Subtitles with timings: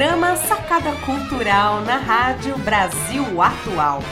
[0.00, 4.02] programa Sacada Cultural na Rádio Brasil Atual.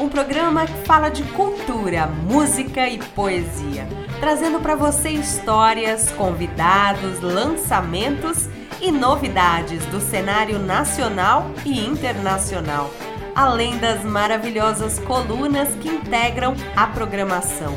[0.00, 3.86] Um programa que fala de cultura, música e poesia,
[4.20, 8.48] trazendo para você histórias, convidados, lançamentos
[8.80, 12.90] e novidades do cenário nacional e internacional,
[13.34, 17.76] além das maravilhosas colunas que integram a programação.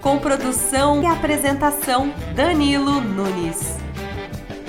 [0.00, 3.82] Com produção e apresentação Danilo Nunes.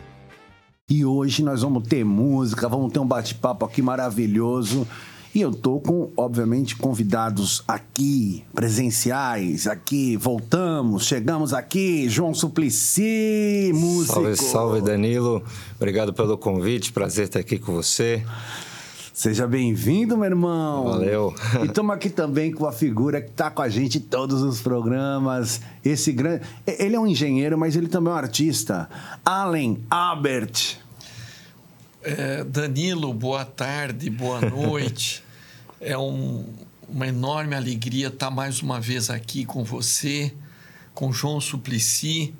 [0.90, 4.88] E hoje nós vamos ter música, vamos ter um bate-papo aqui maravilhoso.
[5.36, 14.14] E eu tô com, obviamente, convidados aqui, presenciais, aqui, voltamos, chegamos aqui, João Suplicy, músico.
[14.14, 15.44] Salve, salve, Danilo.
[15.76, 18.24] Obrigado pelo convite, prazer estar aqui com você.
[19.14, 20.86] Seja bem-vindo, meu irmão.
[20.86, 21.36] Valeu.
[21.62, 24.62] E estamos aqui também com a figura que está com a gente em todos os
[24.62, 25.60] programas.
[25.84, 26.46] Esse grande.
[26.66, 28.90] Ele é um engenheiro, mas ele também é um artista.
[29.26, 30.78] Allen Albert.
[32.02, 35.25] É, Danilo, boa tarde, boa noite.
[35.86, 36.44] É um,
[36.90, 40.34] uma enorme alegria estar mais uma vez aqui com você,
[40.96, 42.34] com João Suplicy,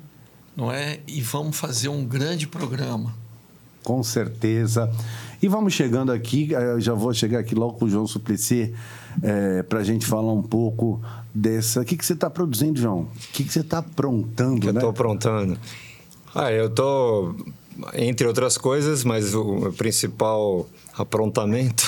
[0.56, 0.98] não é?
[1.06, 3.14] E vamos fazer um grande programa.
[3.84, 4.90] Com certeza.
[5.40, 8.74] E vamos chegando aqui, eh, eu já vou chegar aqui logo com o João Suplicy,
[9.22, 11.00] é, para a gente falar um pouco
[11.32, 11.82] dessa.
[11.82, 13.02] O que, que você está produzindo, João?
[13.02, 14.60] O que, que você está aprontando?
[14.60, 14.72] Que né?
[14.72, 15.56] eu estou aprontando.
[16.34, 17.36] Ah, eu estou,
[17.94, 21.84] entre outras coisas, mas o principal aprontamento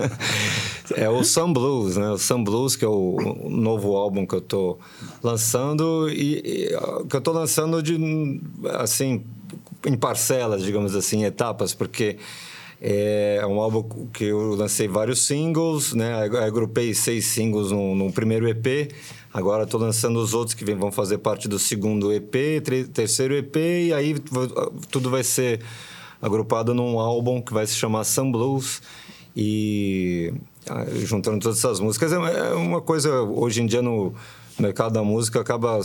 [0.96, 2.10] é o Sun Blues, né?
[2.10, 4.78] O Sun Blues, que é o novo álbum que eu tô
[5.22, 7.98] lançando e, e que eu tô lançando de
[8.78, 9.24] assim
[9.84, 12.16] em parcelas, digamos assim, etapas, porque
[12.80, 16.24] é um álbum que eu lancei vários singles, né?
[16.46, 18.92] Agrupei seis singles no, no primeiro EP.
[19.36, 22.62] Agora estou lançando os outros que vão fazer parte do segundo EP,
[22.94, 24.14] terceiro EP, e aí
[24.90, 25.60] tudo vai ser
[26.22, 28.80] agrupado num álbum que vai se chamar Sun Blues.
[29.36, 30.32] E
[31.04, 34.14] juntando todas essas músicas é, é uma coisa hoje em dia no
[34.58, 35.80] mercado da música acaba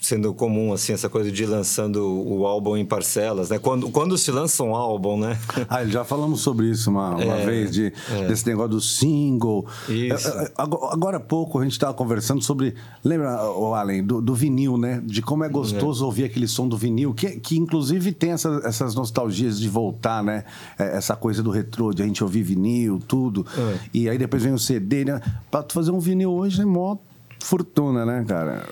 [0.00, 3.58] sendo comum assim essa coisa de lançando o álbum em parcelas, né?
[3.58, 5.38] Quando, quando se lança um álbum, né?
[5.68, 8.26] Ah, já falamos sobre isso uma, uma é, vez de é.
[8.26, 9.66] desse negócio do single.
[9.88, 10.28] Isso.
[10.28, 12.74] É, é, agora há pouco a gente estava conversando sobre,
[13.04, 15.02] lembra, o Allen, do, do, vinil, né?
[15.04, 16.06] De como é gostoso é.
[16.06, 20.44] ouvir aquele som do vinil, que, que inclusive tem essa, essas nostalgias de voltar, né?
[20.78, 23.46] É, essa coisa do retrô, de a gente ouvir vinil, tudo.
[23.92, 25.20] E aí depois vem o CD, né?
[25.50, 26.96] Para fazer um vinil hoje é mó
[27.40, 28.66] fortuna, né, cara?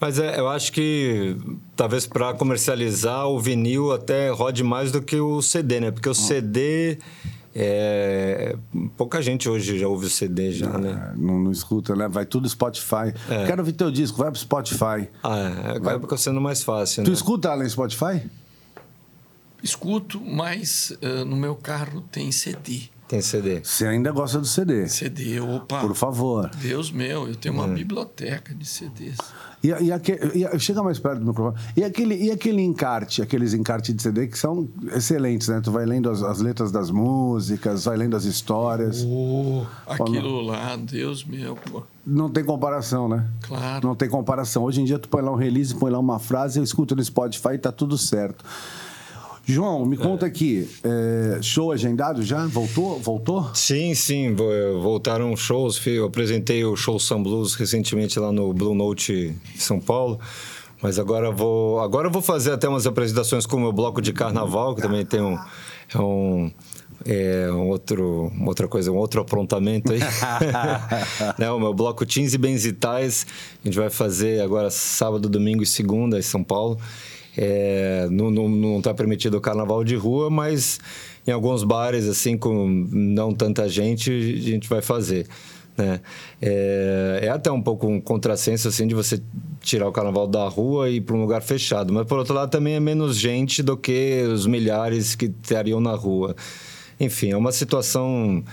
[0.00, 1.36] Mas é, eu acho que
[1.76, 5.90] talvez para comercializar o vinil até rode mais do que o CD, né?
[5.90, 6.98] Porque o CD.
[7.54, 8.56] É...
[8.96, 11.12] Pouca gente hoje já ouve o CD já, né?
[11.16, 12.08] Não, não escuta, né?
[12.08, 13.12] Vai tudo Spotify.
[13.28, 13.46] É.
[13.46, 15.08] Quero ouvir teu disco, vai pro Spotify.
[15.22, 15.78] Ah, é.
[15.80, 15.96] Vai...
[15.96, 17.14] Acaba sendo mais fácil, Tu né?
[17.14, 18.22] escuta além Spotify?
[19.62, 22.88] Escuto, mas uh, no meu carro tem CD.
[23.10, 23.60] Tem CD.
[23.64, 24.86] Você ainda gosta do CD?
[24.86, 25.80] CD, opa.
[25.80, 26.48] Por favor.
[26.62, 27.74] Deus meu, eu tenho uma hum.
[27.74, 29.16] biblioteca de CDs.
[29.64, 31.60] E, e, aquele, e, chega mais perto do microfone.
[31.76, 35.60] E aquele, e aquele encarte, aqueles encartes de CD que são excelentes, né?
[35.60, 39.04] Tu vai lendo as, as letras das músicas, vai lendo as histórias.
[39.04, 41.82] Oh, aquilo lá, Deus meu, pô.
[42.06, 43.26] Não tem comparação, né?
[43.42, 43.88] Claro.
[43.88, 44.62] Não tem comparação.
[44.62, 47.02] Hoje em dia tu põe lá um release, põe lá uma frase, eu escuto no
[47.02, 48.44] Spotify e tá tudo certo.
[49.44, 52.46] João, me conta aqui, é, show agendado já?
[52.46, 52.98] Voltou?
[53.00, 53.50] Voltou?
[53.54, 54.34] Sim, sim,
[54.80, 55.84] voltaram shows.
[55.86, 60.20] Eu apresentei o show Sun Blues recentemente lá no Blue Note São Paulo.
[60.82, 64.74] Mas agora vou, agora vou fazer até umas apresentações com o meu bloco de carnaval,
[64.74, 65.36] que também tem um,
[65.94, 66.50] é um,
[67.04, 70.00] é um outro, outra coisa, um outro aprontamento aí.
[71.38, 73.26] né, o meu bloco Teens e Benzitais,
[73.62, 76.78] a gente vai fazer agora sábado, domingo e segunda em São Paulo.
[77.36, 80.80] É, não está permitido o carnaval de rua, mas
[81.26, 85.26] em alguns bares, assim, com não tanta gente, a gente vai fazer.
[85.76, 86.00] Né?
[86.42, 89.20] É, é, até um pouco um contrassenso assim de você
[89.60, 92.50] tirar o carnaval da rua e ir para um lugar fechado, mas por outro lado
[92.50, 96.36] também é menos gente do que os milhares que estariam na rua.
[96.98, 98.44] Enfim, é uma situação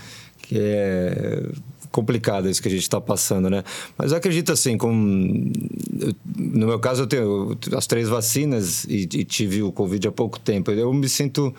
[0.42, 1.42] que é
[1.90, 3.64] complicado isso que a gente está passando, né?
[3.96, 9.24] Mas eu acredito assim, com no meu caso eu tenho as três vacinas e, e
[9.24, 10.70] tive o Covid há pouco tempo.
[10.70, 11.54] Eu me sinto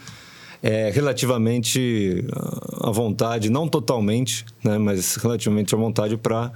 [0.62, 2.26] é, relativamente
[2.82, 6.52] à vontade, não totalmente, né, mas relativamente à vontade para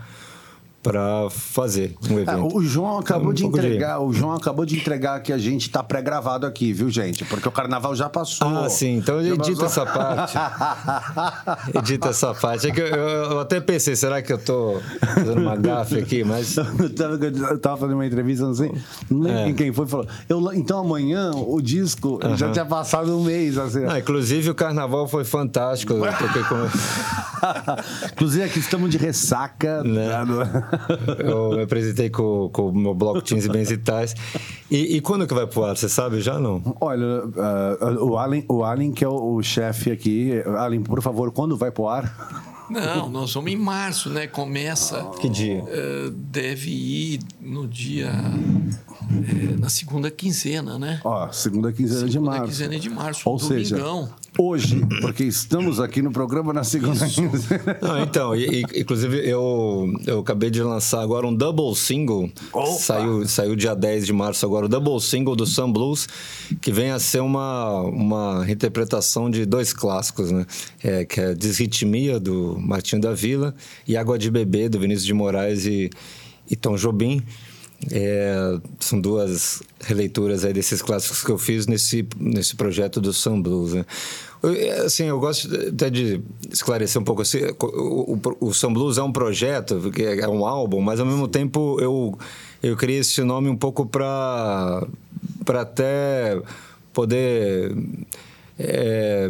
[0.83, 2.29] para fazer um evento.
[2.29, 4.03] É, o João acabou um de entregar, de...
[4.03, 7.23] o João acabou de entregar que a gente está pré-gravado aqui, viu, gente?
[7.23, 8.49] Porque o carnaval já passou.
[8.49, 8.97] Ah, sim.
[8.97, 10.37] Então edita essa parte.
[11.73, 12.67] edita essa parte.
[12.67, 16.21] É que eu, eu, até pensei, será que eu tô fazendo uma gafe aqui?
[16.25, 18.69] Mas eu tava fazendo uma entrevista, não sei,
[19.09, 19.53] não lembro é.
[19.53, 20.05] quem foi, falou.
[20.27, 22.35] Eu, então amanhã o disco uh -huh.
[22.35, 23.85] já tinha passado um mês, assim.
[23.87, 25.93] Ah, inclusive o carnaval foi fantástico.
[28.11, 29.81] inclusive aqui estamos de ressaca.
[29.83, 30.09] Né?
[31.19, 34.15] eu me apresentei com, com o meu bloco Teens e Bens e Tais.
[34.69, 35.77] E, e, quando que vai pro ar?
[35.77, 36.61] Você sabe já não?
[36.79, 40.41] Olha, uh, o Allen, o Allen que é o, o chefe aqui.
[40.57, 42.53] Allen, por favor, quando vai pro ar?
[42.69, 44.25] Não, nós vamos em março, né?
[44.25, 45.03] Começa.
[45.19, 45.63] Que dia?
[45.63, 48.11] Uh, deve ir no dia.
[49.11, 50.99] É, na segunda quinzena, né?
[51.03, 52.53] Ó, segunda quinzena segunda de março.
[52.53, 53.63] Segunda quinzena de março, Ou domingão.
[53.63, 57.05] seja, hoje, porque estamos aqui no programa na segunda.
[57.81, 62.29] Não, então, e, inclusive eu, eu acabei de lançar agora um double single.
[62.79, 66.07] Saiu, saiu dia 10 de março agora, o double single do Sun Blues,
[66.61, 70.45] que vem a ser uma, uma reinterpretação de dois clássicos, né?
[70.83, 73.53] É, que é Desritmia, do Martinho da Vila,
[73.87, 75.89] e Água de Bebê, do Vinícius de Moraes e,
[76.49, 77.21] e Tom Jobim.
[77.91, 83.41] É, são duas releituras aí desses clássicos que eu fiz nesse, nesse projeto do Sun
[83.41, 83.73] Blues.
[83.73, 83.85] Né?
[84.85, 86.21] Assim, eu gosto até de
[86.51, 87.21] esclarecer um pouco.
[87.21, 91.27] Assim, o, o, o Sun Blues é um projeto, é um álbum, mas ao mesmo
[91.27, 92.17] tempo eu,
[92.61, 94.85] eu criei esse nome um pouco para
[95.47, 96.41] até
[96.93, 97.75] poder
[98.57, 99.29] é,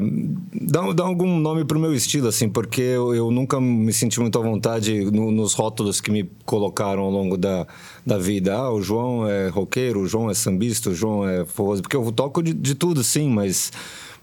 [0.54, 4.20] dá, dá algum nome para o meu estilo, assim, porque eu, eu, nunca me senti
[4.20, 7.66] muito à vontade no, nos rótulos que me colocaram ao longo da,
[8.06, 8.54] da vida.
[8.54, 11.82] Ah, o João é roqueiro, o João é sambista, o João é forroso.
[11.82, 13.72] Porque eu toco de, de tudo, sim, mas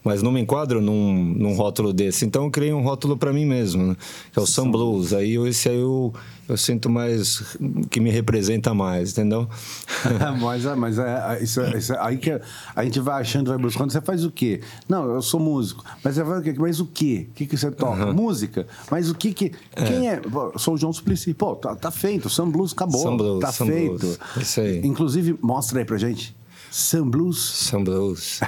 [0.03, 2.25] mas não me enquadro num, num rótulo desse.
[2.25, 3.97] Então eu criei um rótulo para mim mesmo, né?
[4.33, 5.13] que é o Sun Blues.
[5.13, 6.13] Aí esse aí eu,
[6.51, 7.57] eu sinto mais
[7.89, 9.49] que me representa mais, entendeu?
[10.41, 12.41] mas mas é, é, isso, é, isso, é, aí que
[12.75, 13.93] a gente vai achando, vai buscando.
[13.93, 14.61] Você faz o quê?
[14.89, 15.85] Não, eu sou músico.
[16.03, 16.55] Mas você faz o quê?
[16.59, 17.29] Mas o quê?
[17.31, 18.07] O que, que você toca?
[18.07, 18.15] Uhum.
[18.15, 18.67] Música.
[18.91, 19.53] Mas o que que.
[19.87, 20.17] Quem é?
[20.17, 21.35] Pô, sou o João Suplicy.
[21.35, 22.29] Pô, tá, tá feito.
[22.29, 23.01] Sun Blues acabou.
[23.01, 23.99] Sun Blues, tá Sun feito.
[23.99, 24.19] Blues.
[24.37, 24.81] Isso aí.
[24.85, 26.37] Inclusive, mostra aí pra gente.
[26.71, 27.39] Sun Blues.
[27.39, 28.41] Sun Blues.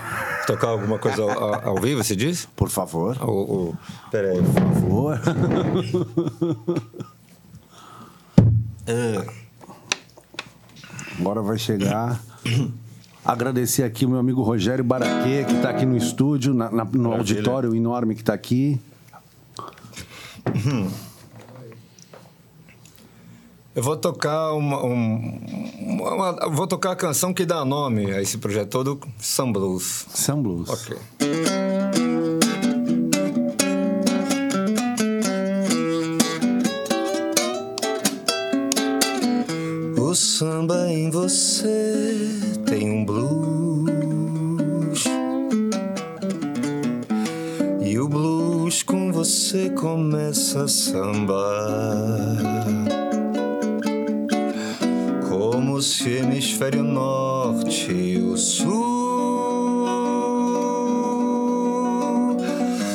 [0.47, 2.49] Tocar alguma coisa ao, ao, vivo, você diz?
[2.57, 3.17] Por favor.
[3.23, 3.77] O, o...
[4.11, 4.39] Peraí.
[4.43, 5.21] Por favor.
[11.19, 12.21] Agora vai chegar.
[13.25, 17.13] Agradecer aqui o meu amigo Rogério Baraquê, que está aqui no estúdio, na, na, no
[17.13, 18.81] auditório enorme que está aqui.
[23.75, 25.41] Eu vou tocar uma, um,
[25.81, 30.05] uma, vou tocar a canção que dá nome a esse projeto todo, Sun Blues.
[30.13, 30.69] Sun Blues.
[30.69, 30.99] Ok.
[40.13, 42.19] O samba em você
[42.67, 43.95] tem um blues.
[47.81, 52.13] E o blues com você começa a sambar
[55.81, 59.17] se o hemisfério norte e o sul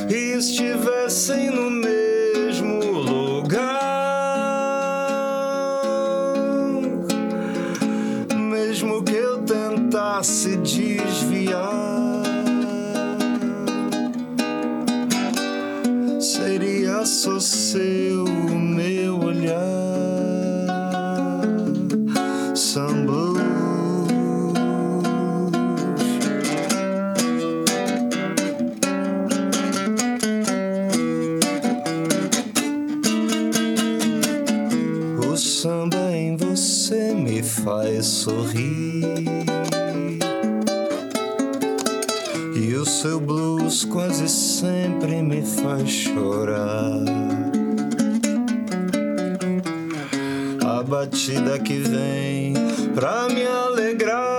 [0.07, 1.96] estivessem no mesmo
[17.47, 19.87] seu meu olhar.
[37.67, 39.25] faz sorrir.
[42.55, 47.36] E o seu blues quase sempre me faz chorar.
[50.67, 52.53] A batida que vem
[52.93, 54.36] pra me alegrar.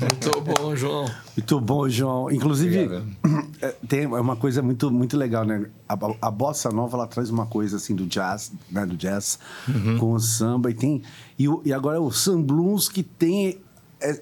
[0.00, 1.10] Muito bom, João.
[1.36, 2.30] Muito bom, João.
[2.30, 3.02] Inclusive,
[3.60, 5.66] é, tem uma coisa muito, muito legal, né?
[5.88, 8.86] A, a bossa nova ela traz uma coisa assim do jazz, né?
[8.86, 9.98] Do jazz uhum.
[9.98, 11.02] com o samba e tem
[11.38, 13.58] e, o, e agora o Sam Blues que tem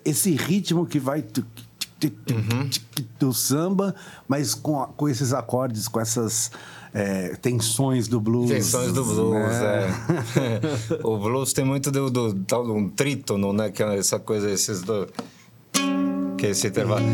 [0.04, 2.70] esse ritmo que vai uhum.
[3.18, 3.94] do samba,
[4.28, 6.50] mas com, com esses acordes, com essas
[6.92, 8.50] é, tensões do blues.
[8.50, 9.88] Tensões do blues, né?
[10.36, 10.96] é.
[11.06, 13.70] o blues tem muito do, do, do um trítono, né?
[13.70, 15.08] Que é essa coisa, esses do
[16.40, 17.04] que é esse intervalo,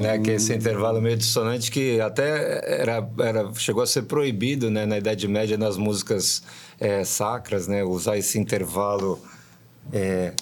[0.00, 4.70] né, que é esse intervalo meio dissonante que até era, era chegou a ser proibido,
[4.70, 6.40] né, na Idade Média nas músicas
[6.78, 9.18] é, sacras, né, usar esse intervalo
[9.92, 10.32] é,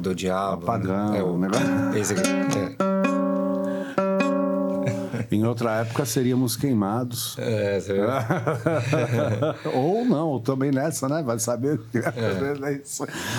[0.00, 1.18] do diabo, pagão, né?
[1.18, 1.96] é, o negócio.
[1.96, 2.89] Esse aqui, é.
[5.30, 7.36] Em outra época seríamos queimados.
[7.38, 7.94] É, você
[9.72, 11.22] Ou não, também nessa, né?
[11.22, 11.80] Vai saber.
[11.94, 12.80] É.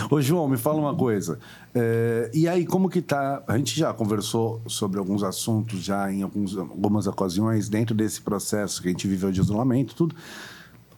[0.09, 1.37] Ô, João, me fala uma coisa.
[1.75, 3.43] É, e aí, como que tá?
[3.45, 8.81] A gente já conversou sobre alguns assuntos já em alguns, algumas ocasiões dentro desse processo
[8.81, 10.15] que a gente viveu de isolamento, tudo.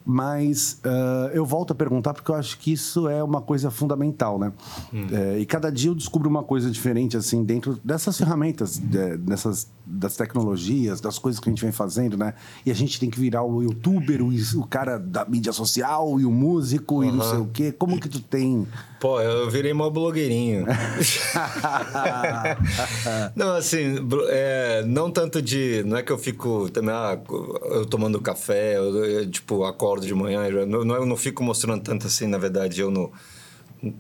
[0.06, 4.38] Mas uh, eu volto a perguntar porque eu acho que isso é uma coisa fundamental,
[4.38, 4.52] né?
[4.94, 5.08] Hum.
[5.12, 9.70] É, e cada dia eu descubro uma coisa diferente, assim, dentro dessas ferramentas, de, dessas,
[9.86, 12.34] das tecnologias, das coisas que a gente vem fazendo, né?
[12.66, 14.30] E a gente tem que virar o youtuber, o,
[14.60, 17.04] o cara da mídia social e o músico uhum.
[17.06, 17.72] e não sei o quê.
[17.72, 18.68] Como que tu tem...
[19.00, 20.66] Pô, eu virei mó blogueirinho.
[23.36, 23.96] não, assim,
[24.30, 25.84] é, não tanto de...
[25.86, 27.20] Não é que eu fico também, ah,
[27.66, 31.44] eu tomando café, eu, eu, tipo, acordo acordo de manhã, eu não, eu não fico
[31.44, 33.12] mostrando tanto assim, na verdade, eu não.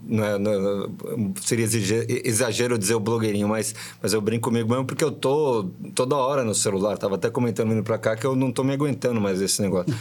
[0.07, 1.65] Não, é, não, seria
[2.23, 6.45] exagero dizer o blogueirinho, mas, mas eu brinco comigo mesmo porque eu tô toda hora
[6.45, 6.97] no celular.
[6.97, 9.93] Tava até comentando vindo pra cá que eu não tô me aguentando mais esse negócio.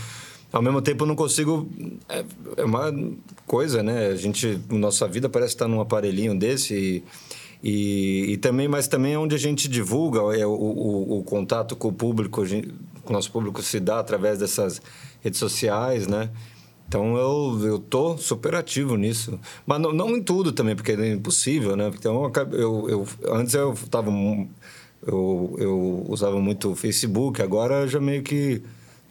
[0.53, 1.69] Ao mesmo tempo, eu não consigo.
[2.09, 2.25] É,
[2.59, 2.95] é uma
[3.45, 4.07] coisa, né?
[4.07, 7.05] A gente, nossa vida parece estar num aparelhinho desse e,
[7.69, 11.75] e, e também, mas também é onde a gente divulga é, o, o, o contato
[11.75, 12.45] com o público,
[13.03, 14.81] com o nosso público se dá através dessas
[15.23, 16.31] redes sociais, né?
[16.89, 19.39] Então eu, eu tô super ativo nisso.
[19.65, 21.91] Mas não, não em tudo também, porque é impossível, né?
[21.95, 24.11] Então eu, eu, antes eu tava.
[25.05, 28.63] Eu, eu usava muito o Facebook, agora já meio que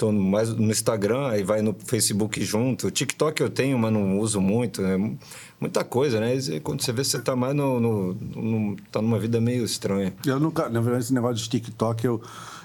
[0.01, 2.87] tô mais no Instagram, aí vai no Facebook junto.
[2.87, 4.81] O TikTok eu tenho, mas não uso muito.
[4.81, 5.15] Né?
[5.59, 6.35] Muita coisa, né?
[6.35, 10.11] E quando você vê, você tá mais no, no, no, tá numa vida meio estranha.
[10.25, 12.21] Eu nunca, na verdade, esse negócio de TikTok, eu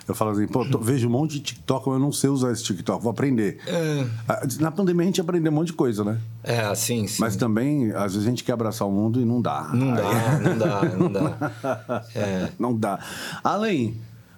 [0.09, 2.53] eu falo assim, pô, tô, vejo um monte de TikTok, mas eu não sei usar
[2.53, 3.59] esse TikTok, vou aprender.
[3.67, 4.07] É.
[4.29, 6.21] Ah, na pandemia a gente aprendeu um monte de coisa, né?
[6.45, 7.21] É, assim, sim.
[7.21, 9.71] Mas também, às vezes a gente quer abraçar o mundo e não dá.
[9.75, 9.97] Não Aí...
[9.97, 12.05] dá, não dá, não dá.
[12.15, 12.49] É.
[12.59, 13.01] Não dá.
[13.43, 13.97] Além,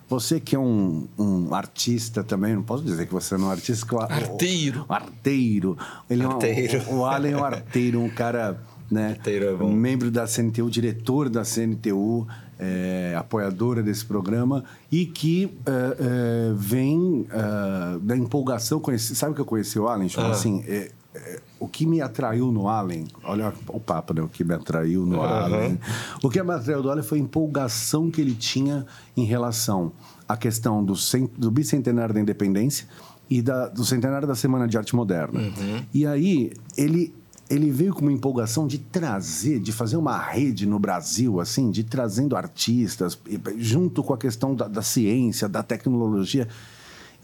[0.08, 3.50] você que é um, um, artista também, não posso dizer que você não é um
[3.50, 3.86] artista.
[3.86, 4.86] Que arteiro.
[4.88, 5.78] O, arteiro.
[6.08, 6.78] Ele arteiro.
[6.78, 8.58] É um, o, o Allen é um arteiro, um cara,
[8.90, 9.10] né?
[9.10, 9.70] Arteiro é bom.
[9.70, 12.26] Membro da CNTU, diretor da CNTU
[12.58, 18.80] é, apoiadora desse programa e que é, é, vem é, da empolgação.
[18.80, 20.08] Conheci, sabe que eu conheci o Allen?
[20.08, 20.30] Tipo, ah.
[20.30, 24.22] assim, é, é, o que me atraiu no Allen, olha o papo, né?
[24.22, 25.22] O que me atraiu no uhum.
[25.22, 25.80] Allen.
[26.22, 28.84] O que me atraiu do Allen foi a empolgação que ele tinha
[29.16, 29.92] em relação
[30.28, 30.94] à questão do,
[31.36, 32.86] do bicentenário da independência
[33.30, 35.40] e da, do centenário da Semana de Arte Moderna.
[35.40, 35.84] Uhum.
[35.92, 37.14] E aí, ele
[37.48, 41.82] ele veio com uma empolgação de trazer, de fazer uma rede no Brasil, assim, de
[41.82, 43.18] trazendo artistas,
[43.56, 46.46] junto com a questão da, da ciência, da tecnologia.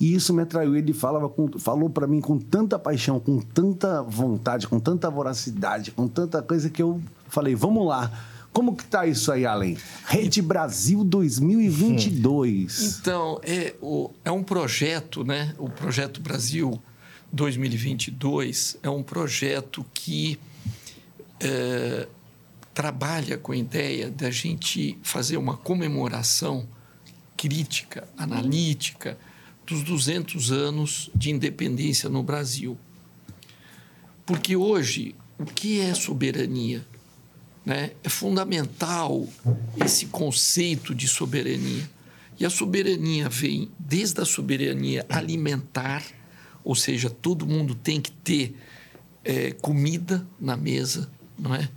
[0.00, 0.75] E isso me atraiu.
[0.75, 5.90] Ele falava com, falou para mim com tanta paixão, com tanta vontade, com tanta voracidade,
[5.90, 8.11] com tanta coisa que eu falei: vamos lá.
[8.52, 9.76] Como que tá isso aí, Além?
[10.07, 13.00] Rede Brasil 2022.
[13.00, 13.75] Então, é,
[14.25, 15.52] é um projeto, né?
[15.59, 16.81] O Projeto Brasil
[17.35, 20.38] 2022 é um projeto que
[21.41, 22.07] é,
[22.73, 26.69] trabalha com a ideia da gente fazer uma comemoração
[27.37, 29.19] crítica, analítica
[29.67, 32.79] dos 200 anos de independência no Brasil.
[34.25, 36.87] Porque hoje, o que é soberania?
[37.67, 37.91] Né?
[38.05, 39.26] É fundamental
[39.85, 41.91] esse conceito de soberania.
[42.38, 46.05] E a soberania vem desde a soberania alimentar,
[46.64, 48.56] ou seja, todo mundo tem que ter
[49.23, 51.68] é, comida na mesa, não é?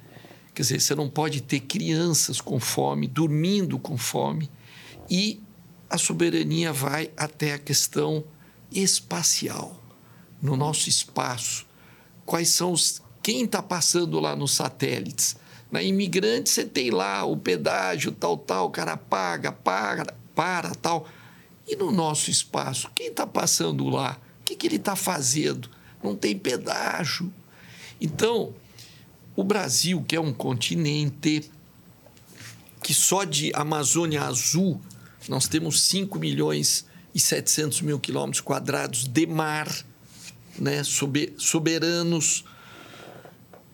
[0.56, 4.50] Quer dizer, você não pode ter crianças com fome, dormindo com fome,
[5.10, 5.40] e
[5.90, 8.24] a soberania vai até a questão
[8.72, 9.82] espacial,
[10.42, 11.66] no nosso espaço.
[12.26, 13.02] Quais são os.
[13.22, 15.36] Quem está passando lá nos satélites?
[15.70, 21.08] Na imigrante, você tem lá o pedágio, tal, tal, o cara paga, paga, para, tal.
[21.68, 24.18] E no nosso espaço, quem está passando lá?
[24.48, 25.70] Que, que ele está fazendo?
[26.02, 27.34] Não tem pedágio.
[28.00, 28.54] Então,
[29.36, 31.52] O Brasil, que é um continente
[32.82, 34.82] que só de Amazônia Azul
[35.30, 39.68] nós temos 5 milhões e 700 mil quilômetros quadrados de mar,
[40.58, 40.82] né,
[41.38, 42.46] soberanos.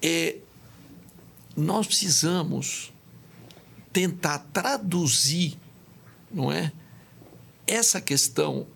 [0.02, 0.36] É,
[1.56, 2.92] nós precisamos
[3.94, 5.58] tentar traduzir,
[6.30, 6.74] não é,
[7.66, 8.68] essa questão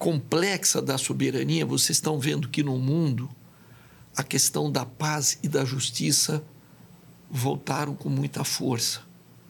[0.00, 1.66] complexa da soberania.
[1.66, 3.28] Vocês estão vendo que no mundo
[4.16, 6.42] a questão da paz e da justiça
[7.30, 9.02] voltaram com muita força,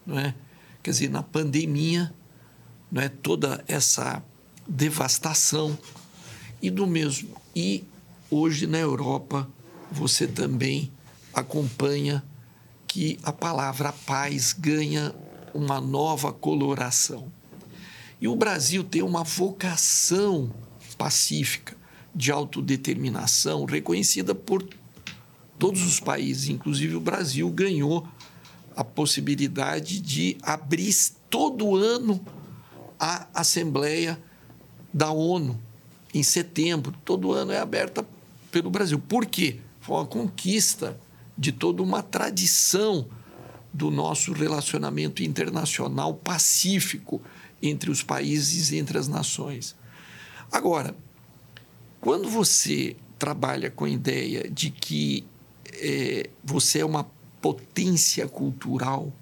[0.05, 0.35] não é?
[0.83, 2.13] Quer dizer, na pandemia
[2.91, 4.23] não é toda essa
[4.67, 5.79] devastação
[6.61, 7.85] e do mesmo e
[8.29, 9.49] hoje na Europa
[9.91, 10.91] você também
[11.33, 12.25] acompanha
[12.89, 15.15] que a palavra paz ganha
[15.55, 17.33] uma nova coloração.
[18.21, 20.51] E o Brasil tem uma vocação
[20.99, 21.75] pacífica
[22.15, 24.69] de autodeterminação reconhecida por
[25.59, 28.07] todos os países, inclusive o Brasil ganhou
[28.77, 30.95] a possibilidade de abrir
[31.29, 32.21] todo ano
[32.99, 34.21] a Assembleia
[34.93, 35.59] da ONU
[36.13, 36.95] em setembro.
[37.05, 38.07] Todo ano é aberta
[38.51, 38.99] pelo Brasil.
[38.99, 39.59] Por quê?
[39.81, 41.01] Foi uma conquista
[41.37, 43.07] de toda uma tradição
[43.73, 47.23] do nosso relacionamento internacional pacífico
[47.63, 49.77] entre os países e entre as nações.
[50.51, 50.97] Agora,
[52.01, 55.25] quando você trabalha com a ideia de que
[55.75, 57.05] é, você é uma
[57.41, 59.13] potência cultural,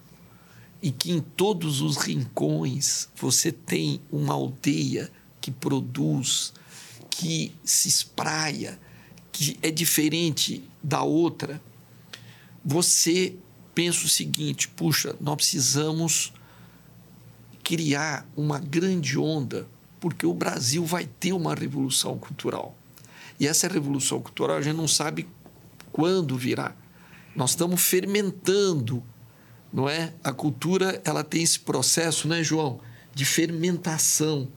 [0.82, 5.10] e que em todos os rincões você tem uma aldeia
[5.40, 6.52] que produz,
[7.10, 8.78] que se espraia,
[9.32, 11.60] que é diferente da outra,
[12.64, 13.36] você
[13.74, 16.32] pensa o seguinte: puxa, nós precisamos
[17.68, 19.68] criar uma grande onda,
[20.00, 22.74] porque o Brasil vai ter uma revolução cultural.
[23.38, 25.28] E essa revolução cultural a gente não sabe
[25.92, 26.74] quando virá.
[27.36, 29.04] Nós estamos fermentando
[29.70, 30.14] não é?
[30.24, 32.80] A cultura ela tem esse processo, né, João,
[33.14, 34.48] de fermentação.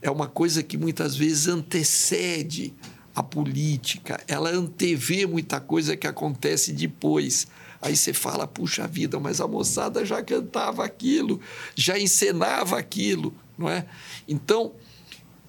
[0.00, 2.72] É uma coisa que muitas vezes antecede
[3.12, 7.46] a política, ela antevê muita coisa que acontece depois.
[7.82, 11.40] Aí você fala, puxa vida, mas a moçada já cantava aquilo,
[11.74, 13.84] já encenava aquilo, não é?
[14.28, 14.72] Então,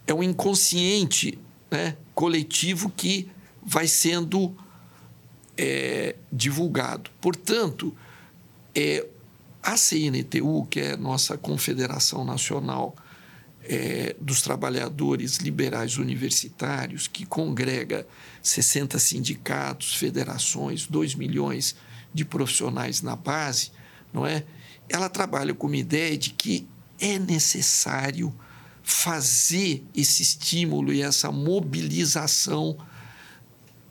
[0.07, 1.37] é um inconsciente
[1.69, 3.29] né, coletivo que
[3.63, 4.57] vai sendo
[5.55, 7.11] é, divulgado.
[7.21, 7.95] Portanto,
[8.73, 9.05] é,
[9.61, 12.95] a CNTU, que é nossa Confederação Nacional
[13.63, 18.07] é, dos Trabalhadores Liberais Universitários, que congrega
[18.41, 21.92] 60 sindicatos, federações, 2 milhões de
[22.25, 23.71] profissionais na base,
[24.11, 24.43] não é?
[24.89, 26.67] Ela trabalha com uma ideia de que
[26.99, 28.33] é necessário
[28.83, 32.77] fazer esse estímulo e essa mobilização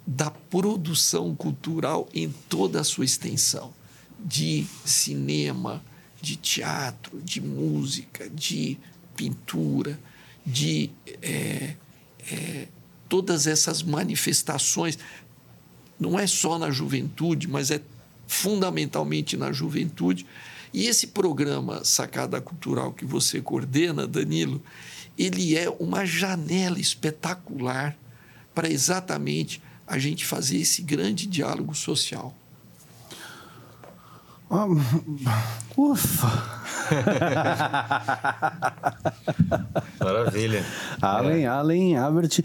[0.07, 3.73] da produção cultural em toda a sua extensão
[4.25, 5.83] de cinema,
[6.21, 8.79] de teatro, de música, de
[9.17, 9.99] pintura,
[10.47, 11.75] de é,
[12.31, 12.69] é,
[13.09, 14.99] todas essas manifestações.
[15.99, 17.81] Não é só na juventude, mas é
[18.33, 20.27] fundamentalmente na juventude.
[20.73, 24.62] E esse programa Sacada Cultural que você coordena, Danilo,
[25.18, 27.95] ele é uma janela espetacular
[28.55, 32.35] para exatamente a gente fazer esse grande diálogo social.
[35.77, 36.62] Ufa!
[40.05, 40.65] Maravilha.
[41.01, 41.47] Allen, é.
[41.47, 42.41] Allen Albert.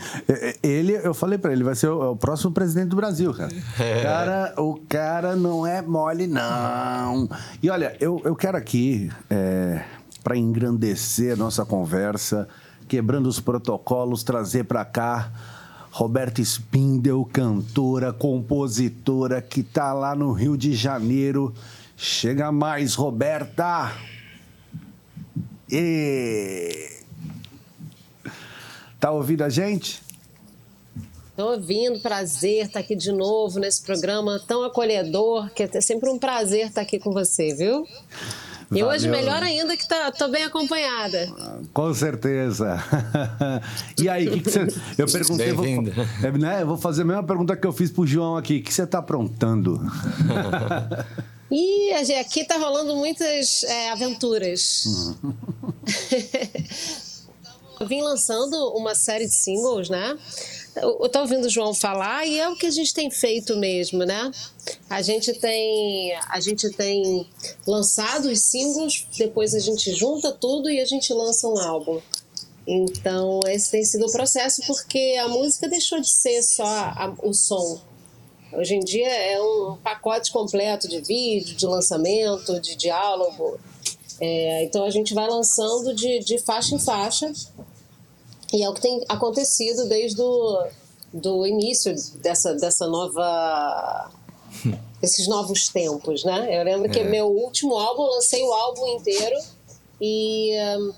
[0.62, 3.52] Ele, eu falei para ele, vai ser o, o, próximo presidente do Brasil, cara.
[3.80, 4.04] É.
[4.04, 7.30] Cara, o cara não é mole, não.
[7.62, 9.84] E olha, eu, eu quero aqui, é,
[10.24, 12.48] para engrandecer a nossa conversa,
[12.88, 15.32] quebrando os protocolos, trazer para cá.
[15.90, 21.54] Roberta Spindel, cantora, compositora, que está lá no Rio de Janeiro
[22.00, 23.92] Chega mais, Roberta.
[25.68, 26.97] E...
[29.00, 30.02] Tá ouvindo a gente?
[31.30, 36.18] Estou ouvindo, prazer estar aqui de novo nesse programa tão acolhedor, que é sempre um
[36.18, 37.86] prazer estar aqui com você, viu?
[38.72, 38.88] E Valeu.
[38.88, 41.32] hoje melhor ainda que tá, tô bem acompanhada.
[41.72, 42.84] Com certeza.
[44.02, 44.68] e aí, o que, que, você.
[44.98, 45.54] Eu perguntei.
[45.54, 48.58] Vou, é, né, eu vou fazer a mesma pergunta que eu fiz pro João aqui.
[48.58, 49.80] O que você está aprontando?
[51.50, 54.84] E aqui tá rolando muitas é, aventuras.
[54.84, 55.16] Eu
[57.86, 60.18] vim lançando uma série de singles, né?
[60.76, 64.06] Eu tô ouvindo o João falar e é o que a gente tem feito mesmo,
[64.06, 64.32] né?
[64.90, 67.28] A gente tem, a gente tem
[67.66, 72.00] lançado os singles, depois a gente junta tudo e a gente lança um álbum.
[72.68, 77.34] Então, esse tem sido o processo porque a música deixou de ser só a, o
[77.34, 77.82] som
[78.52, 83.60] Hoje em dia é um pacote completo de vídeo, de lançamento, de diálogo.
[84.20, 87.32] É, então a gente vai lançando de, de faixa em faixa.
[88.54, 90.68] E é o que tem acontecido desde o
[91.14, 94.12] do início dessa, dessa nova.
[95.02, 96.60] esses novos tempos, né?
[96.60, 97.04] Eu lembro que é.
[97.04, 99.38] meu último álbum, eu lancei o álbum inteiro
[100.02, 100.52] e.
[100.78, 100.94] Um,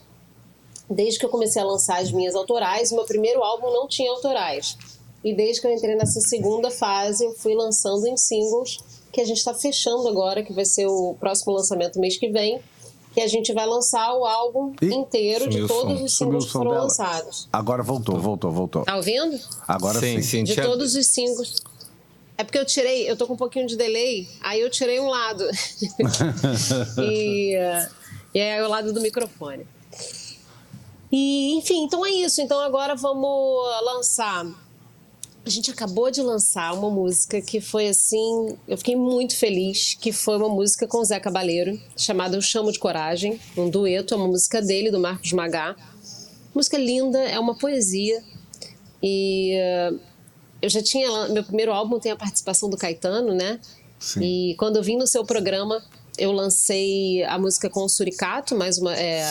[0.89, 4.75] desde que eu comecei a lançar as minhas autorais, meu primeiro álbum não tinha autorais.
[5.23, 8.79] E desde que eu entrei nessa segunda fase, eu fui lançando em singles,
[9.11, 12.59] que a gente está fechando agora, que vai ser o próximo lançamento mês que vem,
[13.13, 16.71] que a gente vai lançar o álbum Ih, inteiro de todos os singles que foram
[16.71, 16.83] dela.
[16.83, 17.47] lançados.
[17.51, 18.83] Agora voltou, voltou, voltou.
[18.85, 19.39] Tá ouvindo?
[19.67, 20.21] Agora sim.
[20.21, 20.43] sim.
[20.43, 21.55] De todos os singles.
[22.37, 25.09] É porque eu tirei, eu tô com um pouquinho de delay, aí eu tirei um
[25.09, 25.43] lado.
[27.03, 27.53] e,
[28.33, 29.67] e é o lado do microfone.
[31.11, 32.39] E, enfim, então é isso.
[32.41, 34.45] Então agora vamos lançar
[35.49, 40.11] a gente acabou de lançar uma música que foi assim, eu fiquei muito feliz, que
[40.11, 44.17] foi uma música com o Zé Cabaleiro, chamada Eu Chamo de Coragem, um dueto, é
[44.17, 45.75] uma música dele, do Marcos Magá.
[46.53, 48.23] Música linda, é uma poesia.
[49.01, 49.57] E
[49.91, 49.99] uh,
[50.61, 53.59] eu já tinha, meu primeiro álbum tem a participação do Caetano, né?
[53.97, 54.21] Sim.
[54.21, 55.83] E quando eu vim no seu programa,
[56.15, 59.25] eu lancei a música com o Suricato, mais uma, é,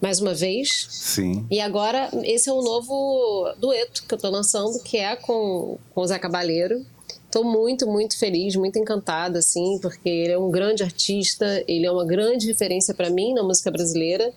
[0.00, 0.86] mais uma vez.
[0.90, 1.46] Sim.
[1.50, 6.00] E agora, esse é o novo dueto que eu estou lançando, que é com, com
[6.00, 6.84] o Zé Cabaleiro.
[7.26, 11.90] Estou muito, muito feliz, muito encantada, assim, porque ele é um grande artista, ele é
[11.90, 14.32] uma grande referência para mim na música brasileira.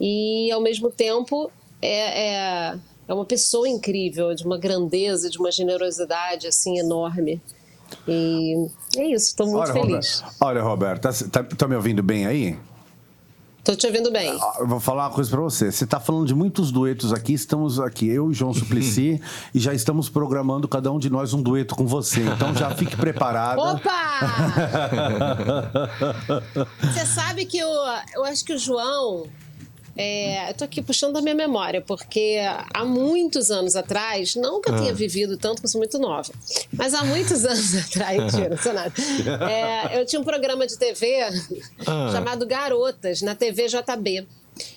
[0.00, 1.50] E, ao mesmo tempo,
[1.82, 7.42] é, é, é uma pessoa incrível, de uma grandeza, de uma generosidade, assim, enorme.
[8.06, 10.20] E é isso, estou muito olha, feliz.
[10.20, 12.56] Roberto, olha, Roberto, tá, tá, tá me ouvindo bem aí?
[13.62, 14.38] Tô te ouvindo bem.
[14.40, 15.70] Ah, eu vou falar uma coisa para você.
[15.70, 17.34] Você está falando de muitos duetos aqui.
[17.34, 19.20] Estamos aqui, eu e João Suplicy,
[19.54, 22.22] e já estamos programando cada um de nós um dueto com você.
[22.22, 23.60] Então já fique preparada.
[23.60, 24.20] Opa!
[26.82, 27.68] você sabe que eu,
[28.14, 29.26] eu acho que o João
[29.96, 32.38] é, eu tô aqui puxando da minha memória, porque
[32.72, 34.94] há muitos anos atrás, não que eu tenha ah.
[34.94, 36.32] vivido tanto, porque eu sou muito nova,
[36.72, 38.92] mas há muitos anos atrás, mentira, não nada.
[39.50, 41.20] É, eu tinha um programa de TV
[41.86, 42.10] ah.
[42.12, 44.26] chamado Garotas, na TV JB.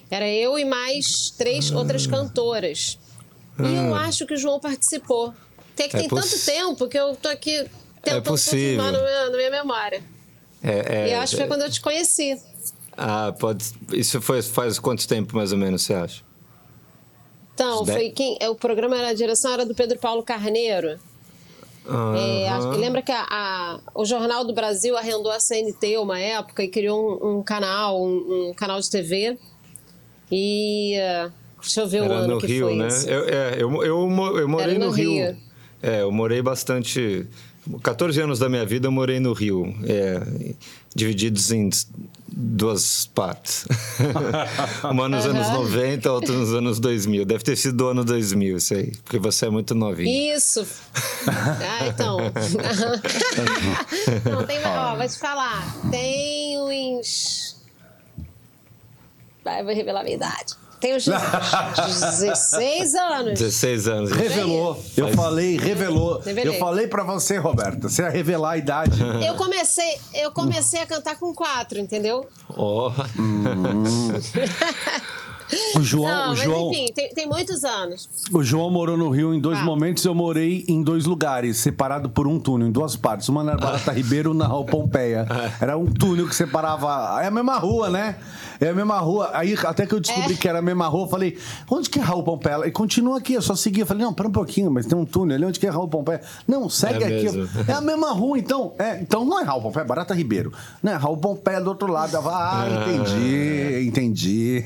[0.10, 1.78] Era eu e mais três ah.
[1.78, 3.00] outras cantoras.
[3.60, 4.06] E eu ah.
[4.06, 5.34] acho que o João participou.
[5.76, 7.70] Tem que é tem tanto tempo que eu tô aqui é
[8.02, 10.04] tentando é confirmar na minha memória.
[10.64, 12.40] É, é, e eu acho que foi quando eu te conheci.
[12.98, 13.66] Ah, pode.
[13.92, 16.24] Isso foi faz quanto tempo mais ou menos você acha?
[17.54, 18.38] Então, foi quem?
[18.40, 21.00] É, o programa era a direção era do Pedro Paulo Carneiro.
[21.86, 22.16] Uhum.
[22.16, 26.70] É, lembra que a, a, o Jornal do Brasil arrendou a CNT uma época e
[26.70, 29.38] criou um, um canal, um, um, canal de TV.
[30.32, 30.96] E
[31.62, 32.88] deixa eu ver era o ano no que Rio, foi né?
[32.88, 33.10] isso.
[33.10, 35.12] Eu, é, eu, eu, eu morei no, no Rio.
[35.12, 35.38] Rio.
[35.82, 37.28] É, eu morei bastante
[37.82, 40.56] 14 anos da minha vida eu morei no Rio, é,
[40.94, 41.70] divididos em
[42.28, 43.66] duas partes.
[44.90, 45.32] Uma nos uhum.
[45.32, 47.26] anos 90, outra nos anos 2000.
[47.26, 50.36] Deve ter sido do ano 2000 isso aí, porque você é muito novinho.
[50.36, 50.66] Isso!
[51.28, 52.18] ah, então.
[54.30, 55.64] Não, tem, ó, vou te falar.
[55.90, 57.62] Tem uns...
[59.44, 60.56] Vai, vou revelar a minha idade.
[60.84, 63.40] Tenho 16 anos.
[63.40, 64.12] 16 anos.
[64.12, 64.78] Revelou.
[64.98, 66.20] Eu falei, revelou.
[66.20, 66.56] Revelei.
[66.56, 69.02] Eu falei para você, Roberta, você ia revelar a idade.
[69.26, 72.28] Eu comecei, eu comecei a cantar com 4, entendeu?
[72.50, 72.92] Oh.
[73.18, 74.12] Hum.
[75.76, 78.10] O João, Não, o João, enfim, tem, tem, muitos anos.
[78.32, 79.64] O João morou no Rio em dois ah.
[79.64, 80.04] momentos.
[80.04, 83.30] Eu morei em dois lugares, separado por um túnel, em duas partes.
[83.30, 85.28] Uma na Barata Ribeiro, na Rua Pompeia.
[85.62, 87.22] Era um túnel que separava.
[87.22, 88.16] É a mesma rua, né?
[88.64, 89.30] É a mesma rua.
[89.34, 90.38] Aí até que eu descobri é.
[90.38, 91.38] que era a mesma rua, eu falei,
[91.70, 92.66] onde que é Raul Pompeia?
[92.66, 93.82] E continua aqui, eu só segui.
[93.82, 95.88] Eu falei, não, pera um pouquinho, mas tem um túnel ali, onde que é Raul
[95.88, 96.22] Pompeia?
[96.48, 97.38] Não, segue é aqui.
[97.38, 97.50] Mesmo.
[97.68, 98.74] É a mesma rua, então.
[98.80, 100.54] É, então não é Raul Pompeia, é Barata Ribeiro.
[100.82, 100.94] Né?
[100.96, 102.16] Raul Pompeia do outro lado.
[102.16, 104.66] Eu, ah, entendi, entendi.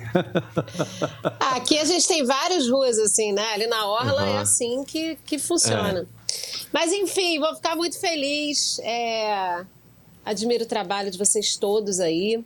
[1.55, 3.53] Aqui a gente tem várias ruas assim, né?
[3.53, 4.27] Ali na Orla uhum.
[4.27, 6.01] é assim que, que funciona.
[6.01, 6.05] É.
[6.71, 8.79] Mas enfim, vou ficar muito feliz.
[8.79, 9.65] É...
[10.23, 12.43] Admiro o trabalho de vocês todos aí.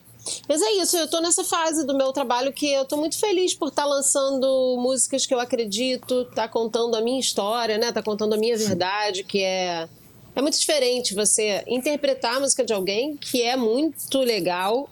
[0.47, 3.53] Mas é isso, eu estou nessa fase do meu trabalho que eu estou muito feliz
[3.53, 7.91] por estar tá lançando músicas que eu acredito, tá contando a minha história, né?
[7.91, 9.87] Tá contando a minha verdade, que é
[10.33, 14.89] é muito diferente você interpretar a música de alguém, que é muito legal,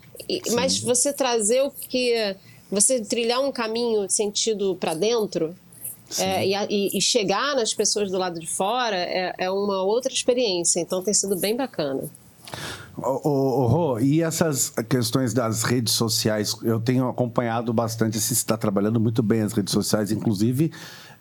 [0.52, 2.36] mas você trazer o que
[2.70, 5.56] você trilhar um caminho sentido para dentro
[6.18, 10.80] é, e, e, chegar nas pessoas do lado de fora é, é, uma outra experiência.
[10.80, 12.10] Então tem sido bem bacana.
[12.98, 16.54] O, Rô, e essas questões das redes sociais?
[16.64, 18.20] Eu tenho acompanhado bastante.
[18.20, 20.72] Você está trabalhando muito bem as redes sociais, inclusive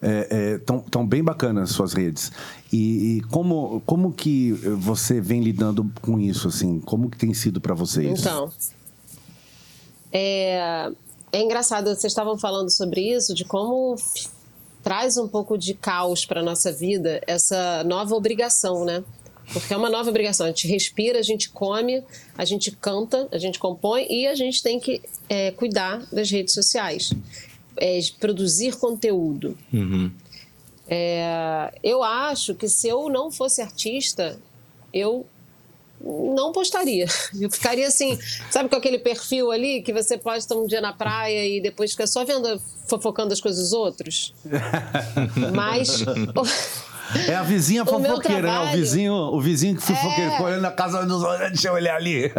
[0.00, 2.30] Estão é, é, bem bacanas as suas redes.
[2.72, 6.78] E, e, como, como que você vem lidando com isso, assim?
[6.80, 8.20] Como que tem sido para vocês?
[8.20, 8.50] Então,
[10.12, 10.90] é,
[11.32, 13.96] é engraçado, vocês estavam falando sobre isso, de como
[14.84, 19.02] traz um pouco de caos para nossa vida essa nova obrigação, né?
[19.52, 20.46] Porque é uma nova obrigação.
[20.46, 22.02] A gente respira, a gente come,
[22.36, 26.54] a gente canta, a gente compõe e a gente tem que é, cuidar das redes
[26.54, 27.12] sociais,
[27.76, 29.56] é, produzir conteúdo.
[29.72, 30.10] Uhum.
[30.88, 34.38] É, eu acho que se eu não fosse artista,
[34.92, 35.26] eu
[36.00, 37.06] não postaria.
[37.38, 38.18] Eu ficaria assim,
[38.50, 42.06] sabe com aquele perfil ali que você posta um dia na praia e depois fica
[42.06, 44.32] só vendo, fofocando as coisas dos outros?
[45.52, 46.04] Mas.
[47.28, 48.66] É a vizinha fofoqueira, trabalho...
[48.66, 48.72] né?
[48.72, 50.42] O vizinho, o vizinho que fofoqueiro, é...
[50.42, 52.32] olhando na casa dos outros, deixa eu olhar ali.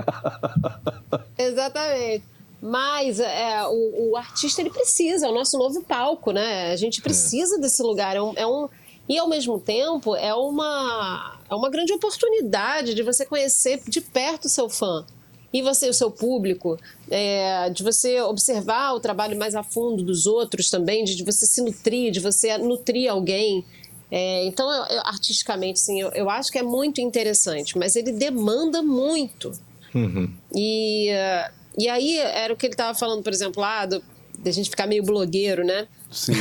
[1.37, 2.23] Exatamente.
[2.61, 6.71] Mas é, o, o, artista ele precisa, é o nosso novo palco, né?
[6.71, 7.59] A gente precisa é.
[7.59, 8.15] desse lugar.
[8.17, 8.67] É um, é um,
[9.07, 14.45] e ao mesmo tempo é uma, é uma grande oportunidade de você conhecer de perto
[14.45, 15.05] o seu fã
[15.51, 16.77] e você o seu público,
[17.09, 21.45] é, de você observar o trabalho mais a fundo dos outros também, de, de você
[21.45, 23.65] se nutrir, de você nutrir alguém.
[24.11, 28.11] É, então, eu, eu, artisticamente, sim, eu, eu, acho que é muito interessante, mas ele
[28.11, 29.51] demanda muito.
[29.93, 30.33] Uhum.
[30.53, 34.03] E, uh, e aí, era o que ele estava falando, por exemplo, lá do,
[34.37, 35.87] de a gente ficar meio blogueiro, né?
[36.11, 36.33] Sim.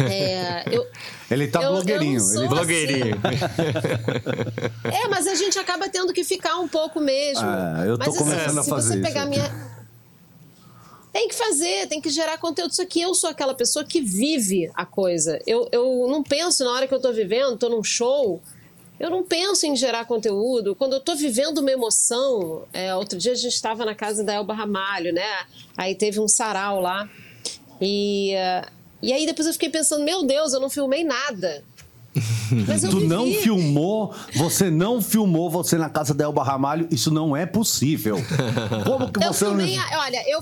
[0.00, 0.84] É, eu,
[1.30, 2.18] ele tá eu, blogueirinho.
[2.18, 2.48] Eu ele...
[2.48, 3.20] Blogueirinho.
[3.22, 4.96] Assim.
[5.04, 7.44] é, mas a gente acaba tendo que ficar um pouco mesmo.
[7.44, 9.08] Ah, eu tô mas, assim, começando assim, a fazer se você isso.
[9.08, 9.81] Pegar minha...
[11.12, 12.70] Tem que fazer, tem que gerar conteúdo.
[12.70, 15.38] Isso aqui, eu sou aquela pessoa que vive a coisa.
[15.46, 18.40] Eu, eu não penso na hora que eu tô vivendo, tô num show,
[18.98, 20.74] eu não penso em gerar conteúdo.
[20.74, 24.32] Quando eu estou vivendo uma emoção, é, outro dia a gente estava na casa da
[24.32, 25.22] Elba Ramalho, né?
[25.76, 27.06] Aí teve um sarau lá.
[27.78, 28.32] E,
[29.02, 31.62] e aí depois eu fiquei pensando, meu Deus, eu não filmei nada.
[32.68, 33.06] Mas tu vivi.
[33.06, 38.16] não filmou, você não filmou você na casa da Elba Ramalho, isso não é possível.
[38.84, 39.98] Como que você eu filmei, não...
[40.00, 40.40] Olha, eu,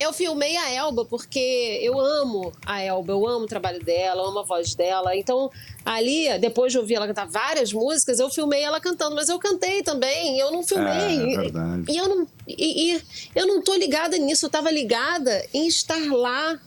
[0.00, 4.38] eu filmei a Elba porque eu amo a Elba, eu amo o trabalho dela, amo
[4.38, 5.16] a voz dela.
[5.16, 5.50] Então,
[5.84, 9.82] ali, depois de ouvir ela cantar várias músicas, eu filmei ela cantando, mas eu cantei
[9.82, 10.90] também, eu não filmei.
[10.92, 11.84] É, é verdade.
[11.88, 13.02] E, eu não e, e,
[13.34, 16.60] eu não tô ligada nisso, eu tava ligada em estar lá,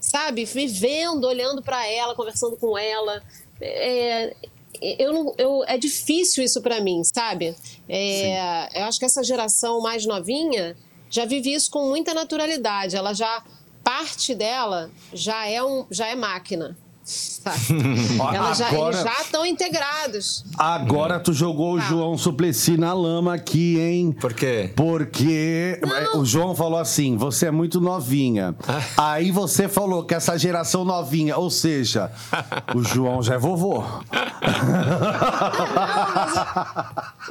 [0.00, 3.22] sabe, vivendo, olhando para ela, conversando com ela.
[3.60, 4.34] É,
[4.80, 7.54] eu não, eu, é difícil isso para mim, sabe?
[7.88, 10.76] É, eu acho que essa geração mais novinha
[11.10, 12.96] já vive isso com muita naturalidade.
[12.96, 13.42] Ela já
[13.82, 16.76] parte dela já é um já é máquina.
[18.34, 20.44] Ela já, agora, eles já estão integrados.
[20.58, 21.86] Agora tu jogou o tá.
[21.86, 24.12] João Suplicy na lama aqui, hein?
[24.12, 24.70] Por quê?
[24.76, 26.20] Porque Não.
[26.20, 28.54] o João falou assim: você é muito novinha.
[28.66, 28.82] Ah.
[29.14, 32.12] Aí você falou que essa geração novinha, ou seja,
[32.74, 33.78] o João já é vovô.
[33.78, 34.02] Não,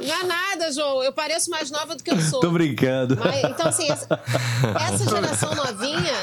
[0.00, 1.02] não é nada, João.
[1.02, 2.40] Eu pareço mais nova do que eu sou.
[2.40, 3.16] Tô brincando.
[3.22, 4.20] Mas, então, assim, essa,
[4.74, 6.14] essa geração novinha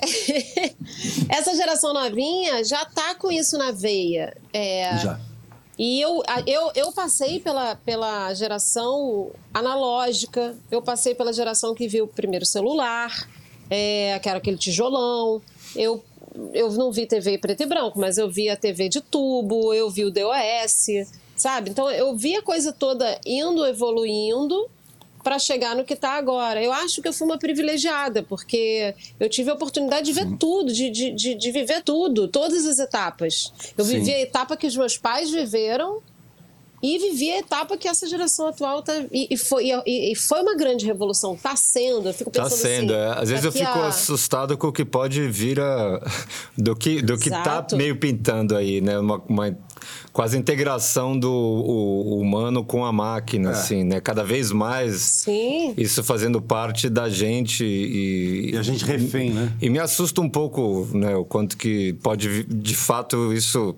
[1.28, 4.36] essa geração novinha já tá com isso na veia.
[4.52, 5.20] É, já.
[5.78, 12.04] E eu, eu, eu passei pela, pela geração analógica, eu passei pela geração que viu
[12.04, 13.28] o primeiro celular,
[13.68, 15.42] é, que era aquele tijolão.
[15.74, 16.04] Eu,
[16.52, 19.90] eu não vi TV preto e branco, mas eu vi a TV de tubo, eu
[19.90, 21.70] vi o DOS, sabe?
[21.70, 24.70] Então eu vi a coisa toda indo, evoluindo
[25.24, 26.62] para chegar no que está agora.
[26.62, 30.36] Eu acho que eu fui uma privilegiada, porque eu tive a oportunidade de ver Sim.
[30.36, 33.52] tudo, de, de, de, viver tudo, todas as etapas.
[33.76, 33.98] Eu Sim.
[33.98, 36.02] vivi a etapa que os meus pais viveram
[36.82, 38.92] e vivi a etapa que essa geração atual está.
[39.10, 41.32] E, e, foi, e, e, foi uma grande revolução.
[41.32, 42.10] Está sendo.
[42.10, 42.56] Eu fico tá pensando.
[42.56, 42.94] Está sendo.
[42.94, 43.22] Assim, é.
[43.22, 43.88] Às vezes eu fico a...
[43.88, 45.98] assustado com o que pode vir a.
[46.58, 48.98] do que do que está meio pintando aí, né?
[48.98, 49.58] Uma, uma
[50.12, 53.52] quase integração do o, humano com a máquina, é.
[53.52, 54.00] assim, né?
[54.00, 55.74] Cada vez mais Sim.
[55.76, 58.50] isso fazendo parte da gente e...
[58.52, 59.52] E a gente refém, né?
[59.60, 61.14] E me assusta um pouco, né?
[61.16, 63.74] O quanto que pode, de fato, isso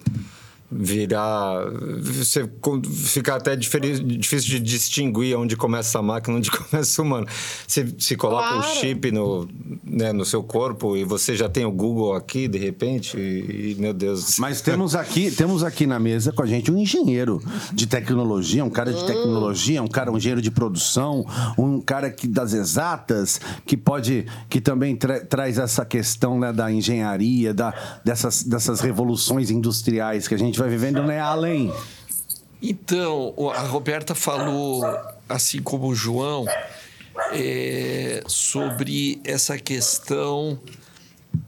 [0.70, 1.64] virar.
[2.00, 2.48] Você
[2.84, 7.26] fica até difícil de distinguir onde começa a máquina onde começa o humano.
[7.66, 8.60] Você se coloca claro.
[8.60, 9.48] o chip no,
[9.84, 13.76] né, no seu corpo e você já tem o Google aqui, de repente, e, e,
[13.78, 14.38] meu Deus.
[14.38, 17.40] Mas temos aqui, temos aqui na mesa com a gente um engenheiro
[17.72, 19.06] de tecnologia, um cara de hum.
[19.06, 21.24] tecnologia, um cara, um engenheiro de produção,
[21.56, 26.70] um cara que, das exatas, que pode, que também tra traz essa questão né, da
[26.70, 31.72] engenharia, da, dessas, dessas revoluções industriais que a gente gente vai vivendo né, além.
[32.62, 34.82] Então, a Roberta falou,
[35.28, 36.46] assim como o João,
[37.32, 40.58] é, sobre essa questão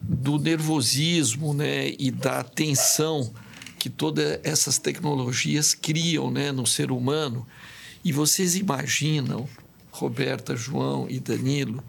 [0.03, 3.33] do nervosismo né, e da tensão
[3.79, 7.47] que todas essas tecnologias criam né, no ser humano.
[8.05, 9.49] E vocês imaginam,
[9.90, 11.83] Roberta, João e Danilo,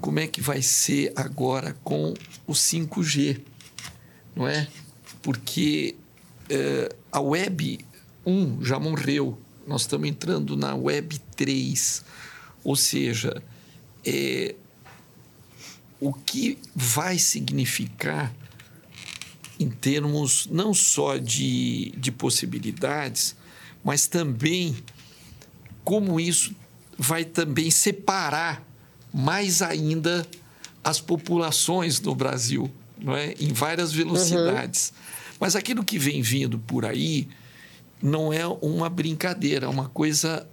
[0.00, 2.14] como é que vai ser agora com
[2.46, 3.40] o 5G,
[4.36, 4.68] não é?
[5.22, 5.96] Porque
[6.48, 7.84] é, a Web
[8.26, 12.04] 1 já morreu, nós estamos entrando na Web 3,
[12.62, 13.42] ou seja,
[14.04, 14.54] é,
[16.00, 18.34] o que vai significar
[19.58, 23.36] em termos não só de, de possibilidades,
[23.82, 24.76] mas também
[25.84, 26.54] como isso
[26.98, 28.62] vai também separar
[29.12, 30.26] mais ainda
[30.82, 33.34] as populações no Brasil, não é?
[33.38, 34.90] em várias velocidades.
[34.90, 35.03] Uhum.
[35.40, 37.28] Mas aquilo que vem vindo por aí
[38.02, 40.46] não é uma brincadeira, é uma coisa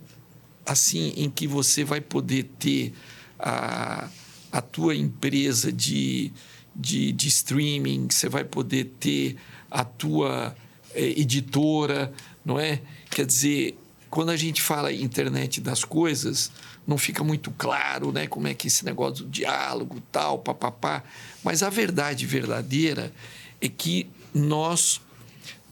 [0.66, 2.94] assim em que você vai poder ter
[3.40, 4.10] a,
[4.52, 6.32] a tua empresa de,
[6.76, 9.38] de, de streaming, você vai poder ter
[9.70, 10.56] a tua
[10.94, 12.14] é, editora,
[12.46, 12.82] não é?
[13.10, 13.78] Quer dizer,
[14.10, 16.52] quando a gente fala internet das coisas,
[16.86, 21.04] não fica muito claro, né, como é que esse negócio do diálogo, tal, papapá.
[21.44, 23.12] Mas a verdade verdadeira
[23.60, 25.02] é que nós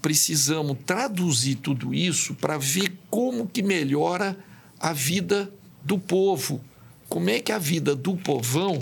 [0.02, 4.38] precisamos traduzir tudo isso para ver como que melhora
[4.80, 5.52] a vida
[5.84, 6.62] do povo.
[7.08, 8.80] Como é que a vida do povão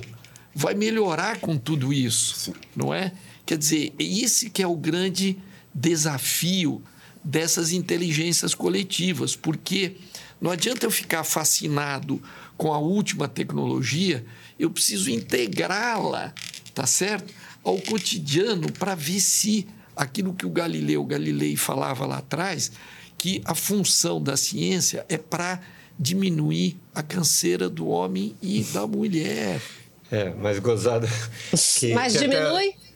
[0.54, 2.54] vai melhorar com tudo isso, Sim.
[2.76, 3.14] não é?
[3.46, 5.38] Quer dizer, é esse que é o grande
[5.74, 6.82] desafio
[7.24, 9.98] dessas inteligências coletivas, porque
[10.42, 12.22] não adianta eu ficar fascinado
[12.58, 14.26] com a última tecnologia,
[14.58, 16.34] eu preciso integrá-la,
[16.74, 17.34] tá certo?
[17.68, 22.72] Ao cotidiano para ver se aquilo que o Galileu Galilei falava lá atrás,
[23.18, 25.60] que a função da ciência é para
[26.00, 29.60] diminuir a canseira do homem e da mulher.
[30.10, 31.10] É, mas gozada.
[31.78, 32.70] Que, mas que diminui?
[32.70, 32.88] Até...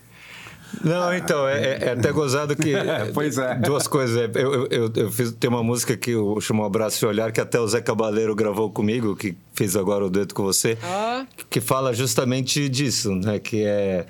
[0.83, 2.73] Não, então, é, é, é até gozado que.
[3.13, 3.55] pois é.
[3.55, 4.17] Duas coisas.
[4.17, 7.41] É, eu, eu, eu fiz, tem uma música que eu chamo Abraço e Olhar, que
[7.41, 11.25] até o Zé Cabaleiro gravou comigo, que fez agora o dueto com você, oh.
[11.49, 13.37] que fala justamente disso, né?
[13.37, 14.05] Que é.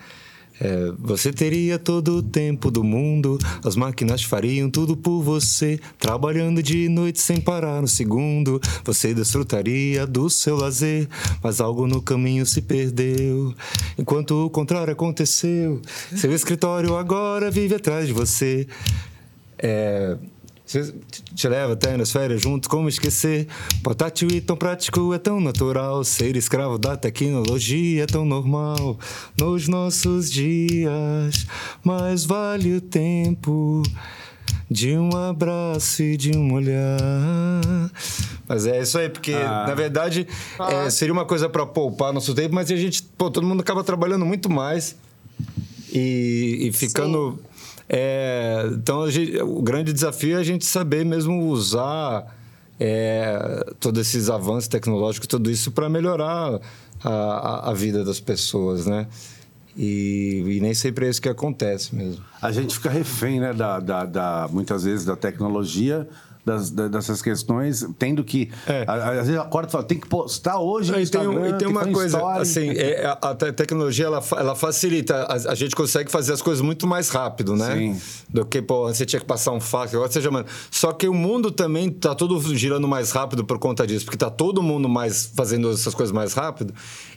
[0.64, 6.62] É, você teria todo o tempo do mundo, as máquinas fariam tudo por você, trabalhando
[6.62, 8.62] de noite sem parar um segundo.
[8.86, 11.08] Você desfrutaria do seu lazer,
[11.42, 13.56] mas algo no caminho se perdeu.
[13.98, 15.82] Enquanto o contrário aconteceu,
[16.16, 18.68] seu escritório agora vive atrás de você.
[19.58, 20.16] É,
[21.36, 23.48] te leva até nas férias junto, como esquecer?
[23.84, 26.04] Portátil e tão prático é tão natural.
[26.04, 28.98] Ser escravo da tecnologia é tão normal
[29.40, 31.46] nos nossos dias.
[31.84, 33.84] Mas vale o tempo
[34.70, 37.92] de um abraço e de um olhar.
[38.48, 39.66] Mas é isso aí, porque ah.
[39.68, 40.28] na verdade
[40.70, 43.84] é, seria uma coisa para poupar nosso tempo, mas a gente, pô, todo mundo acaba
[43.84, 44.96] trabalhando muito mais
[45.92, 47.40] e, e ficando.
[47.44, 47.51] Sim
[47.94, 52.34] é, então, gente, o grande desafio é a gente saber mesmo usar
[52.80, 56.62] é, todos esses avanços tecnológicos, tudo isso para melhorar
[57.04, 59.08] a, a, vida das pessoas, né?
[59.76, 62.24] E, e, nem sempre é isso que acontece mesmo.
[62.42, 66.08] A gente fica refém, né, da, da, da muitas vezes da tecnologia
[66.46, 68.50] das, dessas questões, tendo que.
[68.68, 68.84] É.
[68.88, 70.92] Às vezes acorda e fala, tem que postar hoje.
[70.92, 72.42] e tem, e tem uma coisa, story.
[72.42, 76.62] assim, é, a, a, tecnologia ela, ela facilita, a, a, gente consegue fazer as coisas
[76.62, 77.76] muito mais rápido, né?
[77.76, 78.02] Sim.
[78.30, 80.46] Do que, pô, você tinha que passar um fax, agora você mano.
[80.70, 84.30] Só que o mundo também tá todo girando mais rápido por conta disso, porque tá
[84.30, 86.74] todo mundo mais fazendo essas coisas mais rápido.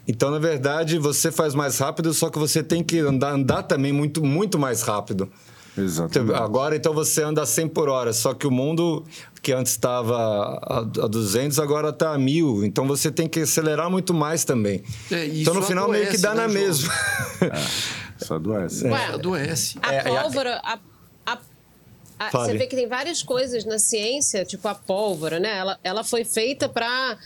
[0.07, 3.92] Então, na verdade, você faz mais rápido, só que você tem que andar, andar também
[3.92, 5.31] muito, muito mais rápido.
[5.77, 6.35] Exatamente.
[6.35, 9.04] Agora, então, você anda a 100 por hora, só que o mundo
[9.42, 10.16] que antes estava
[10.62, 12.64] a, a 200, agora está a 1000.
[12.64, 14.83] Então, você tem que acelerar muito mais também.
[15.10, 16.92] É, então, no final, adoece, meio que dá né, na mesma.
[17.42, 18.87] É, isso adoece.
[18.87, 19.79] Ué, adoece.
[19.83, 20.60] A é, pólvora...
[20.64, 20.79] A
[22.33, 25.56] você vê que tem várias coisas na ciência, tipo a pólvora, né?
[25.56, 27.18] Ela, ela foi feita para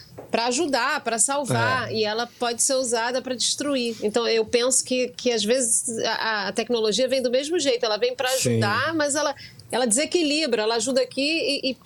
[0.46, 1.94] ajudar, para salvar, é.
[1.94, 3.96] e ela pode ser usada para destruir.
[4.02, 7.96] Então, eu penso que, que às vezes a, a tecnologia vem do mesmo jeito, ela
[7.96, 8.96] vem para ajudar, Sim.
[8.96, 9.34] mas ela,
[9.70, 11.76] ela desequilibra, ela ajuda aqui e, e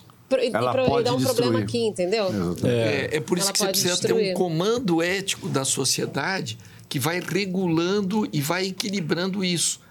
[0.41, 1.35] e, ela e, pode dar um destruir.
[1.35, 2.31] problema aqui, entendeu?
[2.63, 4.25] É, é por isso ela que você precisa destruir.
[4.25, 6.57] ter um comando ético da sociedade
[6.89, 9.82] que vai regulando e vai equilibrando isso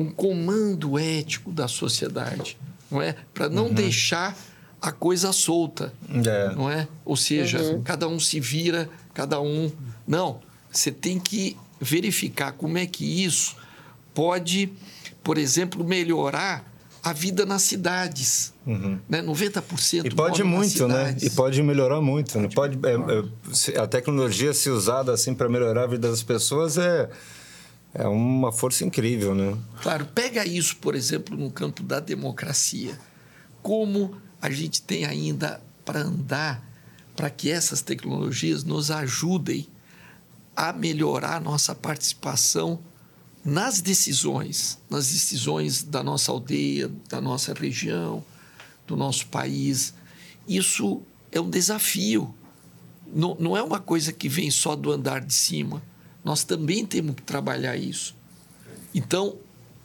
[0.00, 2.56] um comando ético da sociedade,
[2.90, 3.14] não é?
[3.34, 3.74] Para não uhum.
[3.74, 4.34] deixar
[4.80, 6.54] a coisa solta, é.
[6.54, 6.88] não é?
[7.04, 7.82] Ou seja, uhum.
[7.82, 9.70] cada um se vira, cada um.
[10.08, 10.40] Não,
[10.72, 13.56] você tem que verificar como é que isso
[14.14, 14.72] pode,
[15.22, 16.64] por exemplo, melhorar
[17.02, 18.54] a vida nas cidades.
[18.66, 18.98] Uhum.
[19.06, 19.22] Né?
[19.22, 21.14] 90% E pode muito, né?
[21.20, 22.38] E pode melhorar muito.
[22.40, 22.48] Né?
[22.54, 27.10] Pode, é, é, a tecnologia se usada assim para melhorar a vida das pessoas é
[27.92, 29.56] é uma força incrível, né?
[29.82, 32.98] Claro, pega isso, por exemplo, no campo da democracia.
[33.62, 36.70] Como a gente tem ainda para andar
[37.16, 39.66] para que essas tecnologias nos ajudem
[40.56, 42.80] a melhorar nossa participação
[43.44, 48.24] nas decisões, nas decisões da nossa aldeia, da nossa região,
[48.86, 49.94] do nosso país.
[50.46, 52.34] Isso é um desafio.
[53.12, 55.82] Não, não é uma coisa que vem só do andar de cima.
[56.24, 58.14] Nós também temos que trabalhar isso.
[58.94, 59.36] Então,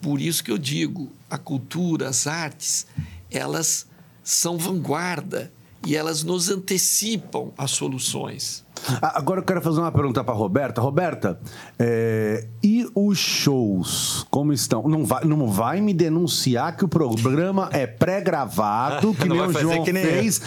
[0.02, 2.88] por isso que eu digo, a cultura, as artes,
[3.32, 3.88] elas
[4.24, 5.52] são vanguarda
[5.86, 8.65] e elas nos antecipam as soluções.
[9.02, 10.82] Agora eu quero fazer uma pergunta para Roberta.
[10.82, 11.40] Roberta,
[11.80, 14.88] é, e os shows, como estão?
[14.88, 19.84] Não vai, não vai me denunciar que o programa é pré-gravado, que nem o João
[19.84, 20.42] que nem fez.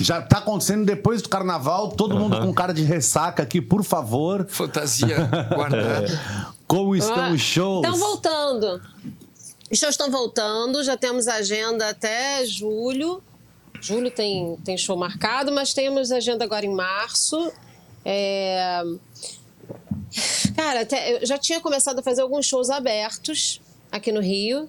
[0.00, 4.46] Já está acontecendo depois do carnaval, todo mundo com cara de ressaca aqui, por favor.
[4.48, 6.06] Fantasia guardada.
[6.66, 7.84] Como estão ah, os shows?
[7.84, 8.80] Estão voltando.
[9.70, 13.22] Os shows estão voltando, já temos agenda até julho.
[13.82, 17.52] Julho tem, tem show marcado, mas temos agenda agora em março.
[18.04, 18.82] É...
[20.56, 23.60] Cara, até, eu já tinha começado a fazer alguns shows abertos
[23.90, 24.68] aqui no Rio.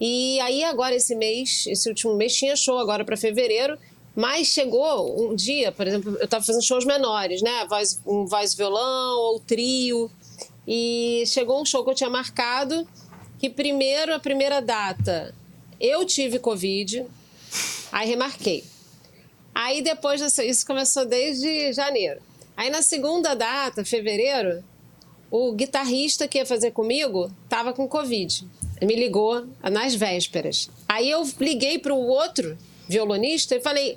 [0.00, 3.78] E aí, agora, esse mês, esse último mês, tinha show agora para fevereiro.
[4.16, 7.66] Mas chegou um dia, por exemplo, eu estava fazendo shows menores, né?
[7.68, 10.08] Voz, um voz violão ou trio.
[10.66, 12.86] E chegou um show que eu tinha marcado
[13.44, 15.34] que primeiro, a primeira data,
[15.78, 17.04] eu tive Covid,
[17.94, 18.64] aí remarquei.
[19.54, 22.20] Aí depois, isso começou desde janeiro.
[22.56, 24.64] Aí na segunda data, fevereiro,
[25.30, 28.44] o guitarrista que ia fazer comigo estava com Covid.
[28.82, 30.68] Me ligou nas vésperas.
[30.88, 33.96] Aí eu liguei para o outro violonista e falei: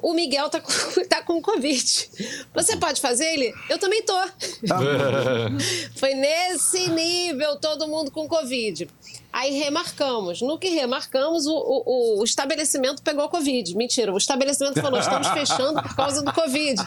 [0.00, 0.72] o Miguel tá com,
[1.08, 2.10] tá com Covid.
[2.54, 3.52] Você pode fazer ele?
[3.68, 4.14] Eu também tô.
[5.96, 8.88] Foi nesse nível, todo mundo com Covid.
[9.32, 10.40] Aí remarcamos.
[10.40, 13.76] No que remarcamos, o, o, o estabelecimento pegou Covid.
[13.76, 16.80] Mentira, o estabelecimento falou: estamos fechando por causa do Covid.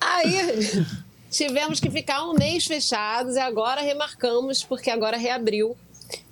[0.00, 0.86] Aí
[1.30, 5.76] tivemos que ficar um mês fechados e agora remarcamos, porque agora reabriu.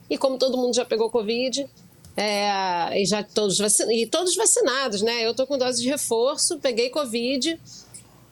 [0.09, 1.69] E como todo mundo já pegou Covid,
[2.17, 3.61] é, e já todos,
[3.91, 5.27] e todos vacinados, né?
[5.27, 7.61] Eu tô com dose de reforço, peguei Covid,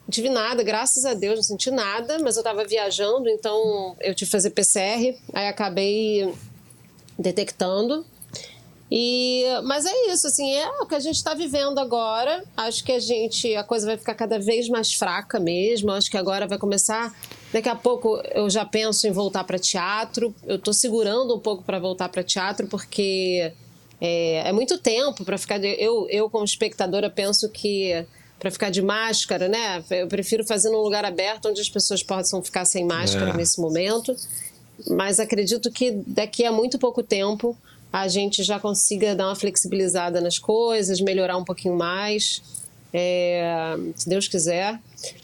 [0.09, 4.27] tive nada, graças a Deus, não senti nada, mas eu estava viajando, então eu tive
[4.27, 6.33] que fazer PCR, aí acabei
[7.17, 8.05] detectando.
[8.89, 12.43] E, mas é isso, assim, é o que a gente está vivendo agora.
[12.55, 15.91] Acho que a gente, a coisa vai ficar cada vez mais fraca mesmo.
[15.91, 17.11] Acho que agora vai começar.
[17.51, 20.33] Daqui a pouco eu já penso em voltar para teatro.
[20.45, 23.51] Eu estou segurando um pouco para voltar para teatro porque
[23.99, 25.57] é, é muito tempo para ficar.
[25.57, 28.05] De, eu, eu, como espectadora, penso que
[28.39, 29.83] para ficar de máscara, né?
[29.89, 33.37] Eu prefiro fazer num lugar aberto onde as pessoas possam ficar sem máscara é.
[33.37, 34.15] nesse momento.
[34.89, 37.57] Mas acredito que daqui a muito pouco tempo
[37.91, 42.41] a gente já consiga dar uma flexibilizada nas coisas, melhorar um pouquinho mais,
[42.93, 44.77] é, se Deus quiser.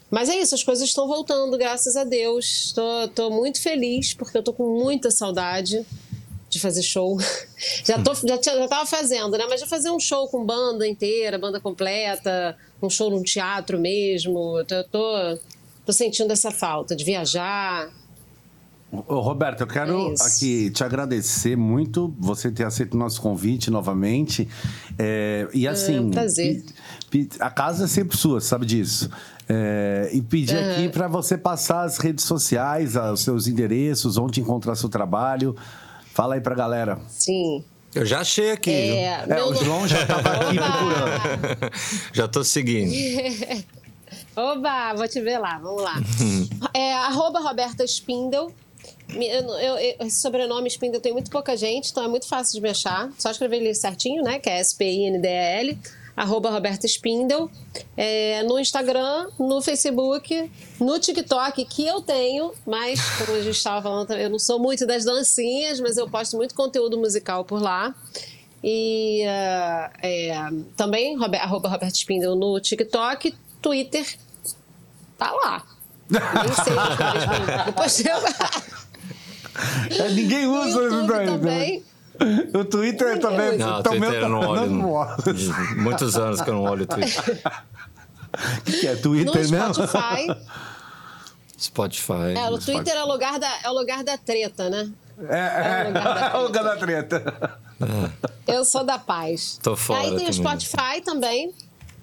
[0.09, 2.73] Mas é isso, as coisas estão voltando, graças a Deus.
[3.05, 5.85] Estou muito feliz porque eu estou com muita saudade
[6.51, 7.17] de fazer show.
[7.83, 9.45] já, tô, já, já tava fazendo, né?
[9.49, 14.59] Mas já fazer um show com banda inteira, banda completa, um show num teatro mesmo.
[14.59, 15.39] Eu tô, tô,
[15.85, 17.89] tô sentindo essa falta de viajar.
[18.91, 23.71] Ô, Roberto, eu quero é aqui te agradecer muito você ter aceito o nosso convite
[23.71, 24.45] novamente.
[24.99, 25.95] É, e assim.
[25.95, 26.65] É um prazer.
[27.39, 29.09] A casa é sempre sua, sabe disso.
[29.47, 30.71] É, e pedir uhum.
[30.71, 35.55] aqui para você passar as redes sociais, os seus endereços, onde encontrar seu trabalho.
[36.13, 36.99] Fala aí pra galera.
[37.07, 37.63] Sim.
[37.93, 38.71] Eu já achei aqui.
[38.71, 41.71] É, é o João já estava aqui procurando.
[42.13, 42.91] já tô seguindo.
[44.35, 45.95] Oba, vou te ver lá, vamos lá.
[46.73, 48.53] é, arroba Roberta Spindle.
[49.09, 52.61] Eu, eu, eu, esse sobrenome Spindle tem muito pouca gente, então é muito fácil de
[52.61, 53.09] me achar.
[53.17, 54.39] Só escrever ele certinho, né?
[54.39, 55.77] Que é S-P-I-N-D-E-L
[56.15, 57.49] arroba Roberta Spindle,
[57.95, 63.81] é, no Instagram, no Facebook, no TikTok, que eu tenho, mas, como a gente estava
[63.81, 67.93] falando, eu não sou muito das dancinhas, mas eu posto muito conteúdo musical por lá.
[68.63, 70.35] E uh, é,
[70.77, 74.05] também, arroba Roberta Spindle no TikTok, Twitter,
[75.17, 75.65] tá lá.
[76.09, 76.21] Nem
[76.53, 76.73] sei
[77.65, 78.17] depois eu...
[80.11, 81.25] Ninguém usa isso daí.
[81.25, 81.25] Né?
[81.25, 81.83] Também.
[82.53, 83.57] O Twitter também.
[83.57, 84.69] Não, Twitter eu não olho.
[84.69, 87.41] Não, Muitos anos que eu não olho o Twitter.
[88.33, 89.73] O que, que, é Twitter no mesmo?
[89.73, 90.37] Spotify.
[91.59, 92.33] Spotify.
[92.35, 94.91] É, o Twitter é o, lugar da, é o lugar da treta, né?
[95.29, 97.21] É, é, é o lugar da treta.
[97.21, 97.59] É o lugar da treta.
[98.47, 98.57] É.
[98.57, 99.59] Eu sou da paz.
[99.63, 100.01] Tô fora.
[100.01, 100.29] Aí tem também.
[100.29, 101.51] o Spotify também.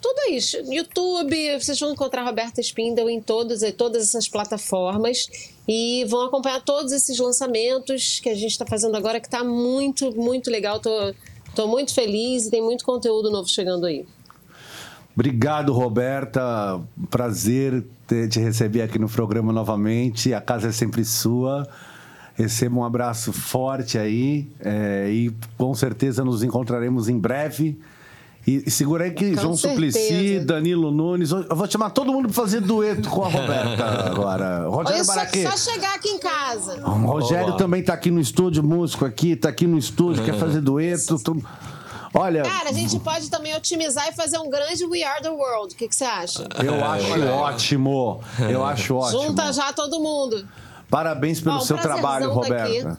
[0.00, 0.56] Tudo isso.
[0.72, 5.28] YouTube, vocês vão encontrar Roberta Spindle em todas, em todas essas plataformas
[5.66, 10.14] e vão acompanhar todos esses lançamentos que a gente está fazendo agora, que está muito,
[10.14, 10.80] muito legal.
[10.80, 11.14] Tô,
[11.54, 14.06] tô muito feliz e tem muito conteúdo novo chegando aí.
[15.14, 16.80] Obrigado, Roberta.
[17.10, 17.84] Prazer
[18.30, 20.32] te receber aqui no programa novamente.
[20.32, 21.68] A casa é sempre sua.
[22.34, 27.76] Receba um abraço forte aí é, e com certeza nos encontraremos em breve.
[28.46, 29.98] E, e segura aí que Com João certeza.
[29.98, 31.30] Suplicy, Danilo Nunes.
[31.32, 34.66] Eu vou chamar todo mundo para fazer dueto com a Roberta agora.
[34.68, 35.46] Rogério Olha, só, Baraquê.
[35.50, 36.80] só chegar aqui em casa.
[36.86, 37.56] O Rogério Olá.
[37.56, 41.18] também tá aqui no estúdio, músico aqui, tá aqui no estúdio, quer fazer dueto.
[41.18, 41.42] tu-
[42.14, 45.74] Olha, Cara, a gente pode também otimizar e fazer um grande We Are the World.
[45.74, 46.48] O que, que você acha?
[46.64, 48.20] eu acho ótimo.
[48.48, 49.22] Eu acho ótimo.
[49.24, 50.48] Junta já todo mundo.
[50.88, 52.32] Parabéns pelo um seu trabalho, tá.
[52.32, 52.98] Roberta.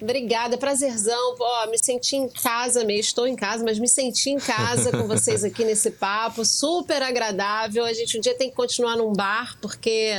[0.00, 1.34] Obrigada, prazerzão.
[1.40, 5.08] Ó, me senti em casa mesmo, estou em casa, mas me senti em casa com
[5.08, 7.84] vocês aqui nesse papo, super agradável.
[7.84, 10.12] A gente um dia tem que continuar num bar, porque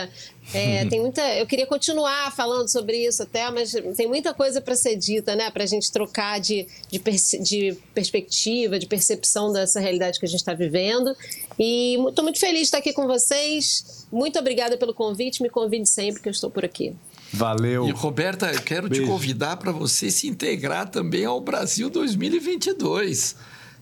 [0.54, 1.22] é, tem muita.
[1.36, 5.50] Eu queria continuar falando sobre isso até, mas tem muita coisa para ser dita, né?
[5.50, 10.30] Para a gente trocar de, de, perce- de perspectiva, de percepção dessa realidade que a
[10.30, 11.16] gente está vivendo.
[11.58, 14.06] E estou muito feliz de estar aqui com vocês.
[14.12, 15.42] Muito obrigada pelo convite.
[15.42, 16.94] Me convide sempre que eu estou por aqui.
[17.32, 17.88] Valeu.
[17.88, 19.06] E Roberta, eu quero Beijo.
[19.06, 23.36] te convidar para você se integrar também ao Brasil 2022.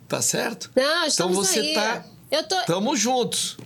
[0.08, 0.72] Tá certo?
[0.76, 1.74] Não, então estamos você aí.
[1.74, 2.06] tá.
[2.32, 3.58] Eu tô, Tamo juntos.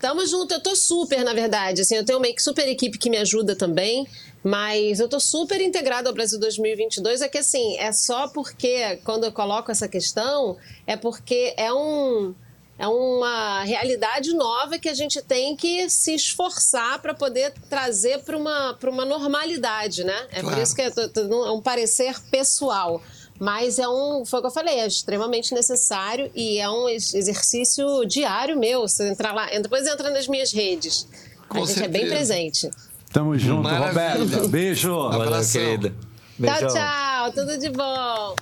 [0.00, 1.82] Tamo junto, eu tô super, na verdade.
[1.82, 4.06] Assim, eu tenho uma super equipe que me ajuda também,
[4.42, 7.22] mas eu tô super integrada ao Brasil 2022.
[7.22, 12.34] É que assim, é só porque quando eu coloco essa questão, é porque é um
[12.78, 18.36] é uma realidade nova que a gente tem que se esforçar para poder trazer para
[18.36, 20.26] uma, pra uma normalidade, né?
[20.30, 20.62] É por Claro.
[20.62, 23.00] isso que é, é um parecer pessoal.
[23.38, 27.12] Mas é um, foi o que eu falei, é extremamente necessário e é um ex-
[27.14, 28.82] exercício diário meu.
[28.88, 31.06] Você entrar lá, depois entra nas minhas redes.
[31.48, 32.14] Com a gente é bem certeza.
[32.34, 32.70] presente.
[33.12, 34.14] Tamo junto, Maravilha.
[34.16, 34.48] Roberta.
[34.48, 34.94] Beijo.
[34.94, 35.60] Valeu, Abração.
[35.60, 35.94] querida.
[36.42, 37.32] Tchau, tchau.
[37.32, 38.34] Tudo de bom.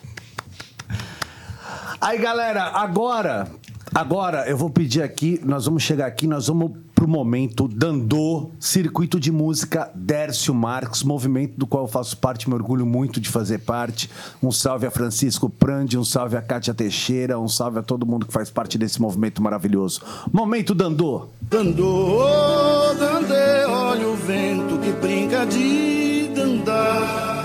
[2.01, 3.51] Aí, galera, agora,
[3.95, 9.21] agora eu vou pedir aqui, nós vamos chegar aqui, nós vamos pro momento Dandô, Circuito
[9.21, 13.59] de Música Dércio Marques, movimento do qual eu faço parte, me orgulho muito de fazer
[13.59, 14.11] parte.
[14.43, 18.27] Um salve a Francisco Prandi, um salve a Kátia Teixeira, um salve a todo mundo
[18.27, 20.01] que faz parte desse movimento maravilhoso.
[20.33, 21.29] Momento Dandô.
[21.43, 22.25] Dandô,
[22.99, 27.44] dandê, olha o vento que brinca de dandar.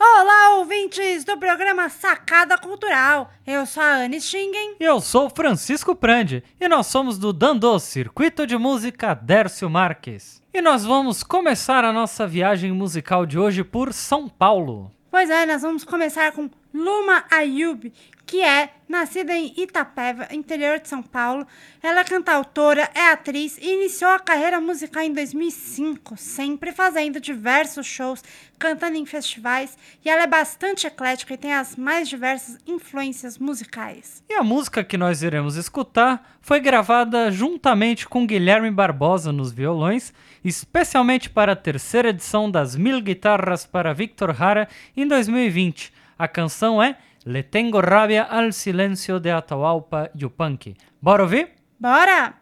[0.00, 3.32] Olá, ouvintes do programa Sacada Cultural.
[3.44, 4.76] Eu sou a Anne Schingen.
[4.78, 10.40] E eu sou Francisco Prandi e nós somos do Dandô Circuito de Música Dércio Marques.
[10.54, 14.92] E nós vamos começar a nossa viagem musical de hoje por São Paulo.
[15.10, 17.92] Pois é, nós vamos começar com Luma Ayub,
[18.28, 21.46] que é nascida em Itapeva, interior de São Paulo.
[21.82, 27.86] Ela é cantautora, é atriz e iniciou a carreira musical em 2005, sempre fazendo diversos
[27.86, 28.22] shows,
[28.58, 29.78] cantando em festivais.
[30.04, 34.22] E ela é bastante eclética e tem as mais diversas influências musicais.
[34.28, 40.12] E a música que nós iremos escutar foi gravada juntamente com Guilherme Barbosa nos violões,
[40.44, 45.96] especialmente para a terceira edição das Mil Guitarras para Victor Hara em 2020.
[46.18, 46.98] A canção é
[47.28, 50.74] Le Tengo Rabia al Silencio de Atahualpa Yupanqui.
[50.98, 51.56] Bora ouvir?
[51.78, 52.40] Bora!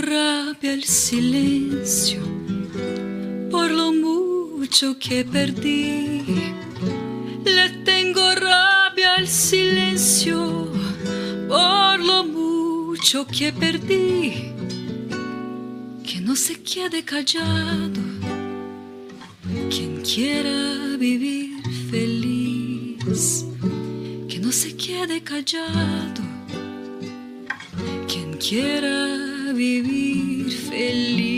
[0.00, 2.20] Rabia al silencio
[3.50, 6.22] por lo mucho que perdí.
[7.44, 10.68] Le tengo rabia al silencio
[11.48, 14.52] por lo mucho que perdí.
[16.04, 18.02] Que no se quede callado
[19.70, 23.46] quien quiera vivir feliz.
[24.28, 26.22] Que no se quede callado
[28.06, 29.27] quien quiera
[29.58, 31.37] vivir feliz.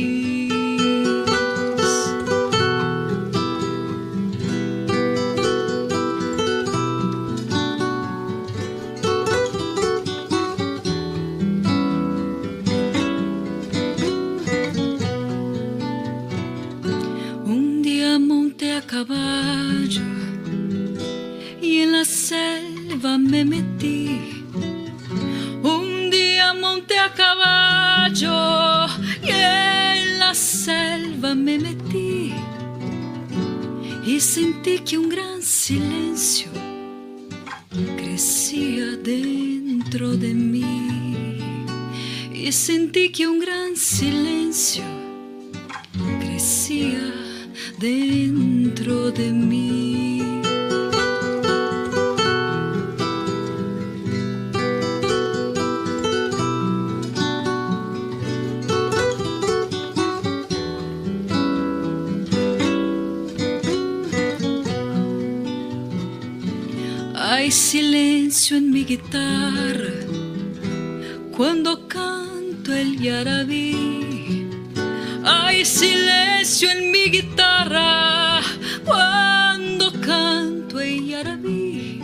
[76.59, 78.40] En mi guitarra
[78.84, 82.03] cuando canto el yarabí.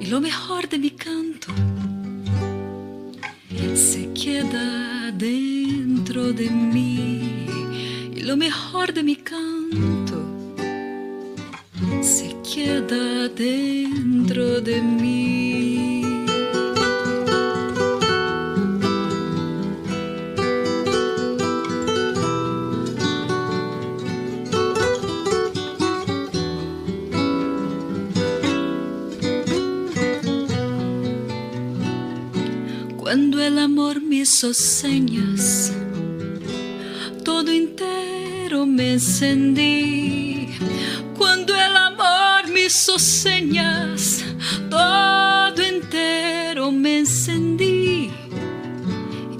[0.00, 1.48] Y lo mejor de mi canto
[3.74, 7.46] se queda dentro de mí.
[8.14, 10.20] Y lo mejor de mi canto
[12.02, 15.47] se queda dentro de mí.
[33.08, 35.72] Cuando el amor me hizo señas,
[37.24, 40.48] todo entero me encendí.
[41.16, 44.22] Cuando el amor me hizo señas,
[44.68, 48.10] todo entero me encendí.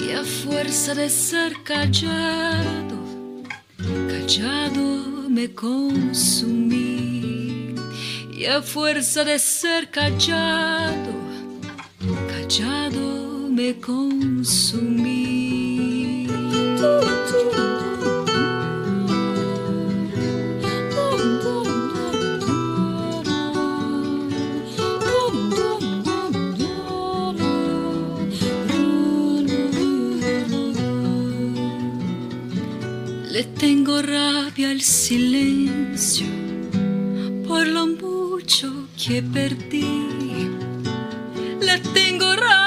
[0.00, 2.96] Y a fuerza de ser callado,
[4.08, 6.94] callado me consumí.
[8.32, 11.12] Y a fuerza de ser callado,
[12.32, 15.18] callado me consumí.
[33.32, 36.26] Le tengo rabia al silencio
[37.48, 39.84] por lo mucho que perdí.
[41.60, 42.57] Le tengo rabia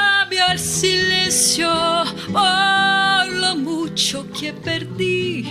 [0.52, 1.70] al silencio
[2.34, 5.46] por lo mucho que perdí.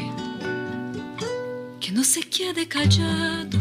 [1.80, 3.58] Que no se quede callado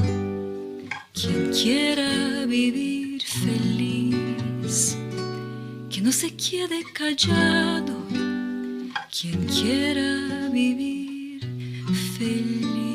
[1.13, 4.97] quien quiera vivir feliz.
[5.89, 7.95] Que no se quede callado
[9.09, 11.39] quien quiera vivir
[12.17, 12.88] feliz.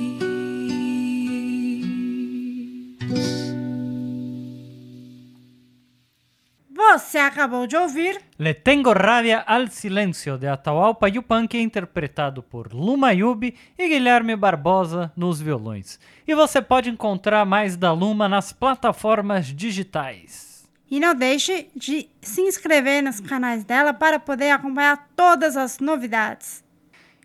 [7.14, 13.12] Você acabou de ouvir Le Tengo Rabia al Silencio, de Atahualpa Yupanqui, interpretado por Luma
[13.12, 16.00] Yubi e Guilherme Barbosa nos violões.
[16.26, 20.68] E você pode encontrar mais da Luma nas plataformas digitais.
[20.90, 26.64] e não deixe de se inscrever nos canais dela para poder acompanhar todas as novidades.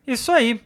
[0.06, 0.62] Isso aí.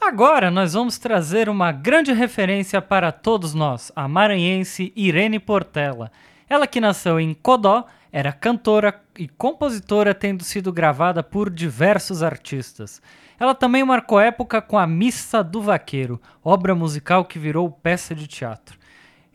[0.00, 6.10] Agora nós vamos trazer uma grande referência para todos nós, a maranhense Irene Portela.
[6.48, 7.86] Ela que nasceu em Codó,
[8.16, 13.02] era cantora e compositora, tendo sido gravada por diversos artistas.
[13.38, 18.26] Ela também marcou época com a Missa do Vaqueiro, obra musical que virou peça de
[18.26, 18.78] teatro.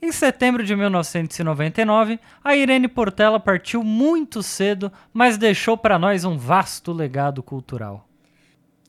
[0.02, 6.36] Em setembro de 1999, a Irene Portela partiu muito cedo, mas deixou para nós um
[6.36, 8.08] vasto legado cultural.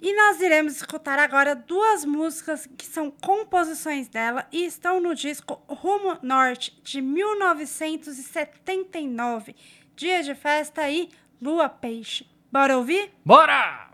[0.04, 5.62] E nós iremos escutar agora duas músicas que são composições dela e estão no disco
[5.68, 9.54] Rumo Norte, de 1979.
[9.96, 12.24] Dia de festa e Lua Peixe.
[12.50, 13.10] Bora ouvir?
[13.24, 13.90] Bora!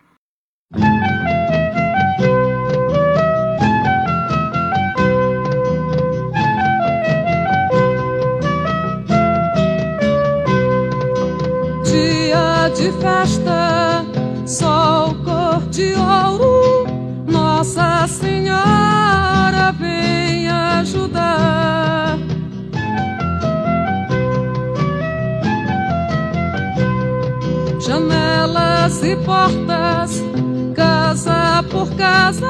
[11.85, 14.05] Dia de festa,
[14.47, 16.85] sol cor de ouro,
[17.27, 22.19] Nossa Senhora vem ajudar.
[27.89, 30.23] Janelas e portas,
[30.75, 32.47] casa por casa,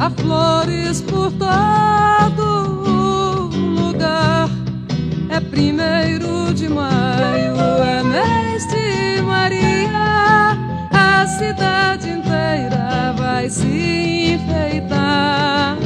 [0.00, 2.42] há flores por todo
[3.52, 4.48] lugar.
[5.30, 7.54] É primeiro de maio,
[7.84, 10.58] é mês de Maria.
[10.90, 15.78] A cidade inteira vai se enfeitar.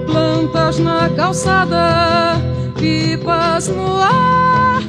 [0.06, 2.36] Plantas na calçada,
[2.78, 4.82] pipas no ar,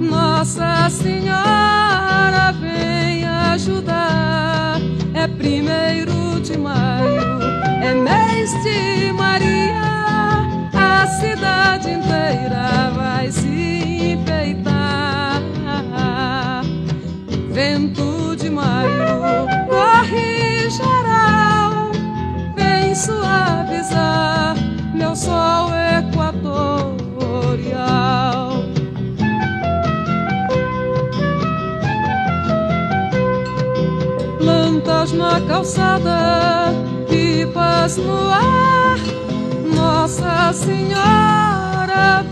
[0.00, 4.80] Nossa Senhora vem ajudar.
[5.14, 7.40] É primeiro de maio,
[7.82, 9.69] é mês de Maria,
[10.90, 15.42] a cidade inteira vai se enfeitar.
[17.50, 21.90] Vento de maio, corre geral,
[22.56, 24.56] vem suavizar
[24.94, 26.90] meu sol equatorial.
[34.38, 36.72] Plantas na calçada,
[37.08, 38.79] pipas no ar,
[40.10, 42.24] Nossa Senhora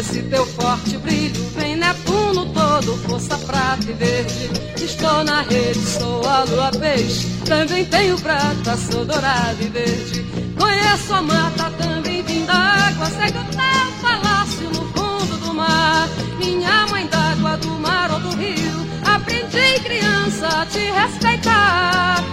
[0.00, 4.50] desse teu forte brilho, vem Netuno todo, força prata e verde.
[4.82, 10.24] Estou na rede, sou a lua peixe, também tenho prata, sou dourado e verde.
[10.58, 16.08] Conheço a mata, também vim da água, segue o teu palácio no fundo do mar.
[16.38, 22.24] Minha mãe d'água, do mar ou do rio, aprendi criança a te respeitar.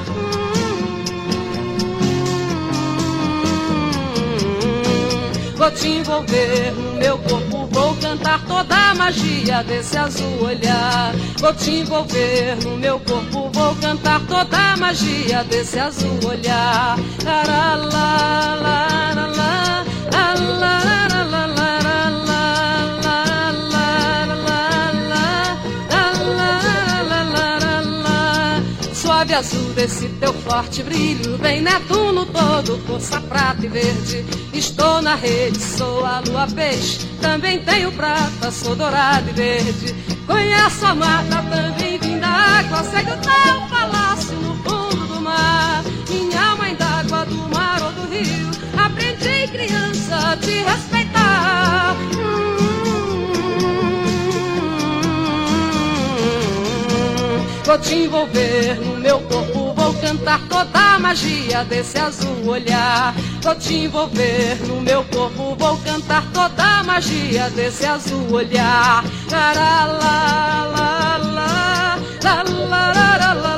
[5.57, 7.47] Vou te envolver no meu corpo,
[7.98, 11.14] cantar toda a magia desse azul olhar.
[11.39, 16.98] Vou te envolver no meu corpo, vou cantar toda a magia desse azul olhar.
[28.93, 34.26] Suave azul desse teu forte brilho, vem Netuno todo, força prata e verde.
[34.54, 39.95] Estou na rede, sou a lua peixe, também tenho prata, sou dourado e verde.
[40.26, 45.84] Conheço a mata, também vim da água, segue o teu palácio no fundo do mar.
[46.09, 51.95] Minha mãe d'água, do mar ou do rio, aprendi criança a te respeitar.
[57.63, 63.13] Vou te envolver no meu corpo, vou cantar toda a magia desse azul olhar.
[63.42, 69.04] Vou te envolver no meu corpo, vou cantar toda a magia desse azul olhar.
[69.32, 73.58] Laralá, lá, lá, lá, lá, lá, lá, lá,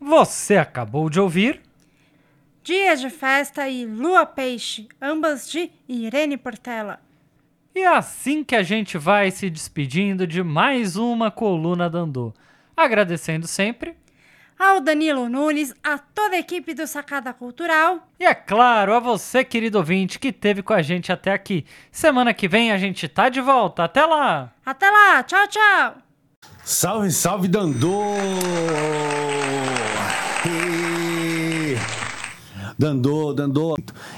[0.00, 1.60] Você acabou de ouvir
[2.62, 7.03] Dias de Festa e Lua Peixe, ambas de Irene Portela.
[7.74, 12.32] E é assim que a gente vai se despedindo de mais uma coluna Dandô.
[12.76, 13.96] Agradecendo sempre
[14.56, 18.08] Ao Danilo Nunes, a toda a equipe do Sacada Cultural.
[18.20, 21.66] E é claro, a você, querido ouvinte, que esteve com a gente até aqui.
[21.90, 23.82] Semana que vem a gente tá de volta.
[23.82, 24.52] Até lá!
[24.64, 25.96] Até lá, tchau, tchau!
[26.62, 28.14] Salve, salve, Dandô!
[32.78, 33.76] Dandô, Dandô.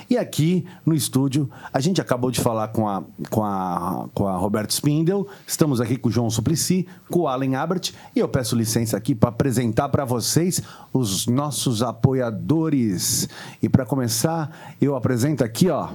[0.08, 4.36] E aqui no estúdio, a gente acabou de falar com a, com a, com a
[4.36, 8.56] Roberto Spindel, estamos aqui com o João Suplicy, com o Allen Abert, e eu peço
[8.56, 13.28] licença aqui para apresentar para vocês os nossos apoiadores.
[13.62, 15.88] E para começar, eu apresento aqui, ó.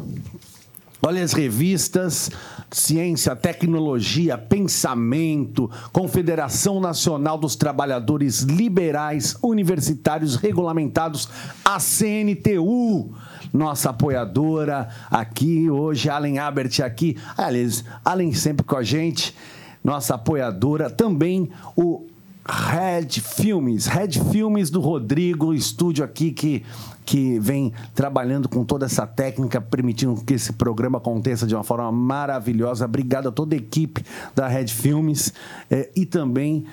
[1.04, 2.30] Olha as revistas,
[2.70, 11.28] Ciência, Tecnologia, Pensamento, Confederação Nacional dos Trabalhadores Liberais Universitários Regulamentados,
[11.66, 13.16] a CNTU,
[13.52, 19.36] nossa apoiadora aqui hoje, Allen Abert aqui, aliás, Allen sempre com a gente,
[19.84, 22.06] nossa apoiadora, também o
[22.48, 26.66] Red Filmes, Red Filmes do Rodrigo, estúdio aqui que,
[27.06, 31.92] que vem trabalhando com toda essa técnica, permitindo que esse programa aconteça de uma forma
[31.92, 32.86] maravilhosa.
[32.86, 34.04] Obrigado a toda a equipe
[34.36, 35.34] da Red Filmes
[35.70, 36.66] eh, e também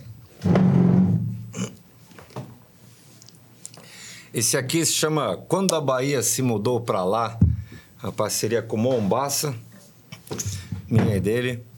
[4.35, 7.39] Esse aqui se chama Quando a Bahia se mudou pra lá,
[8.03, 9.55] a parceria com Mombaça,
[10.89, 11.70] minha e dele.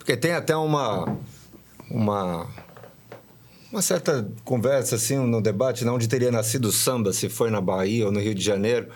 [0.00, 1.18] Porque tem até uma
[1.90, 2.48] uma
[3.70, 7.60] uma certa conversa assim no debate, não onde teria nascido o samba, se foi na
[7.60, 8.88] Bahia ou no Rio de Janeiro.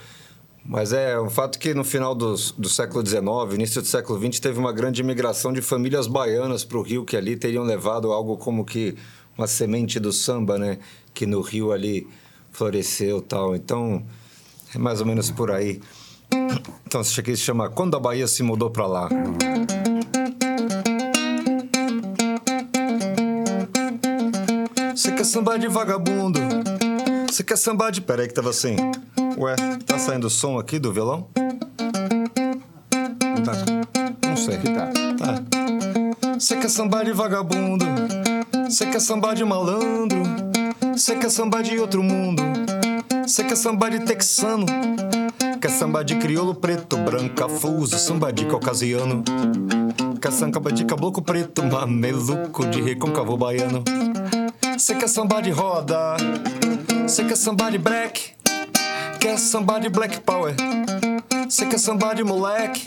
[0.64, 4.40] Mas é um fato que no final do, do século XIX, início do século XX,
[4.40, 8.38] teve uma grande imigração de famílias baianas para o Rio, que ali teriam levado algo
[8.38, 8.96] como que
[9.36, 10.78] uma semente do samba, né?
[11.12, 12.08] Que no Rio ali
[12.50, 13.54] floresceu tal.
[13.54, 14.02] Então,
[14.74, 15.82] é mais ou menos por aí.
[16.86, 19.08] Então, isso aqui se chama Quando a Bahia se mudou para lá.
[25.24, 26.38] Quer sambar de vagabundo?
[27.26, 28.02] Você quer sambar de.
[28.02, 28.76] Peraí, que tava assim.
[29.38, 29.56] Ué,
[29.86, 31.26] tá saindo som aqui do violão?
[32.94, 33.52] Não tá.
[34.28, 34.58] Não sei.
[34.58, 34.92] tá.
[35.16, 36.34] Tá.
[36.38, 37.86] Você quer sambar de vagabundo?
[38.68, 40.22] Você quer sambar de malandro?
[40.92, 42.42] Você quer sambar de outro mundo?
[43.26, 44.66] Você quer sambar de texano?
[45.58, 49.24] Quer sambar de crioulo preto, branco, cafuso, samba de caucasiano?
[50.20, 53.82] Quer samba de caboclo preto, mameluco de recôncavo baiano?
[54.84, 56.14] Você quer sambar de roda?
[57.08, 58.32] Você quer sambar de break?
[59.18, 60.54] Quer sambar de black power?
[61.48, 62.84] Você quer sambar de moleque?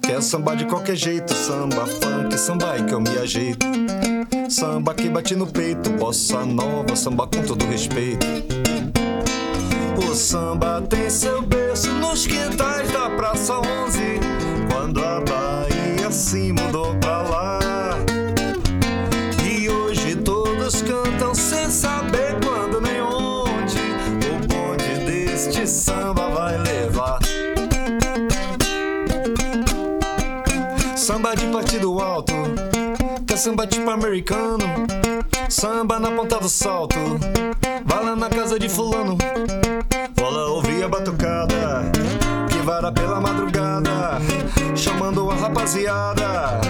[0.00, 1.34] Quer sambar de qualquer jeito?
[1.34, 3.66] Samba, funk, samba aí que eu me ajeito.
[4.48, 8.26] Samba que bate no peito, bossa nova, samba com todo respeito.
[10.08, 14.00] O samba tem seu berço nos quintais da Praça 11.
[14.72, 16.94] Quando a Bahia se mudou
[33.26, 34.64] quer samba tipo americano.
[35.48, 36.96] Samba na ponta do salto,
[37.84, 39.16] vai lá na casa de fulano.
[40.20, 41.92] Lá ouvir a batucada,
[42.50, 44.18] que vara pela madrugada,
[44.74, 46.60] chamando a rapaziada,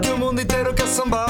[0.00, 1.28] que o mundo inteiro quer sambar.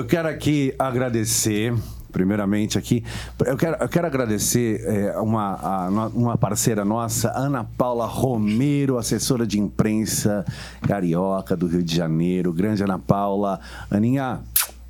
[0.00, 1.74] Eu quero aqui agradecer,
[2.10, 3.04] primeiramente aqui,
[3.44, 9.46] eu quero, eu quero agradecer é, uma, a uma parceira nossa, Ana Paula Romero, assessora
[9.46, 10.42] de imprensa
[10.80, 12.50] carioca do Rio de Janeiro.
[12.50, 13.60] Grande Ana Paula.
[13.90, 14.40] Aninha,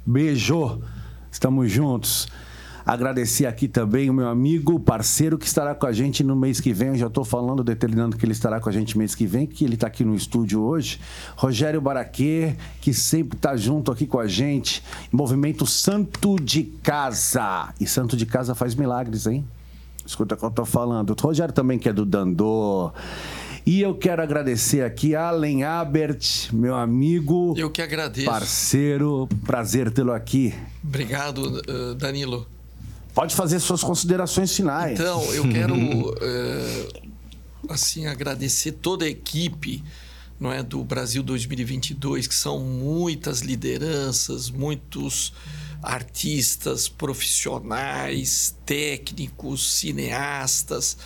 [0.06, 0.80] beijo.
[1.32, 2.28] Estamos juntos.
[2.85, 6.72] Agradecer aqui também o meu amigo, parceiro que estará com a gente no mês que
[6.72, 6.89] vem.
[6.89, 9.64] Eu já estou falando, determinando que ele estará com a gente mês que vem, que
[9.64, 11.01] ele está aqui no estúdio hoje.
[11.37, 14.83] Rogério Baraquê, que sempre está junto aqui com a gente.
[15.12, 17.74] Movimento Santo de Casa.
[17.81, 19.45] E Santo de Casa faz milagres, hein?
[20.05, 21.11] Escuta o que eu tô falando.
[21.11, 22.91] O Rogério também que é do Dandô.
[23.66, 28.24] E eu quero agradecer aqui Allen Abert, meu amigo, Eu que agradeço.
[28.26, 29.28] parceiro.
[29.47, 30.55] Prazer tê-lo aqui.
[30.83, 32.47] Obrigado, eh, Danilo.
[33.14, 34.98] Pode fazer suas considerações finais.
[34.98, 35.74] Então, eu quero
[36.20, 36.88] eh,
[37.68, 39.82] assim agradecer toda a equipe
[40.40, 45.34] não é do Brasil 2022, que são muitas lideranças, muitos
[45.82, 50.96] artistas, profissionais, técnicos, cineastas,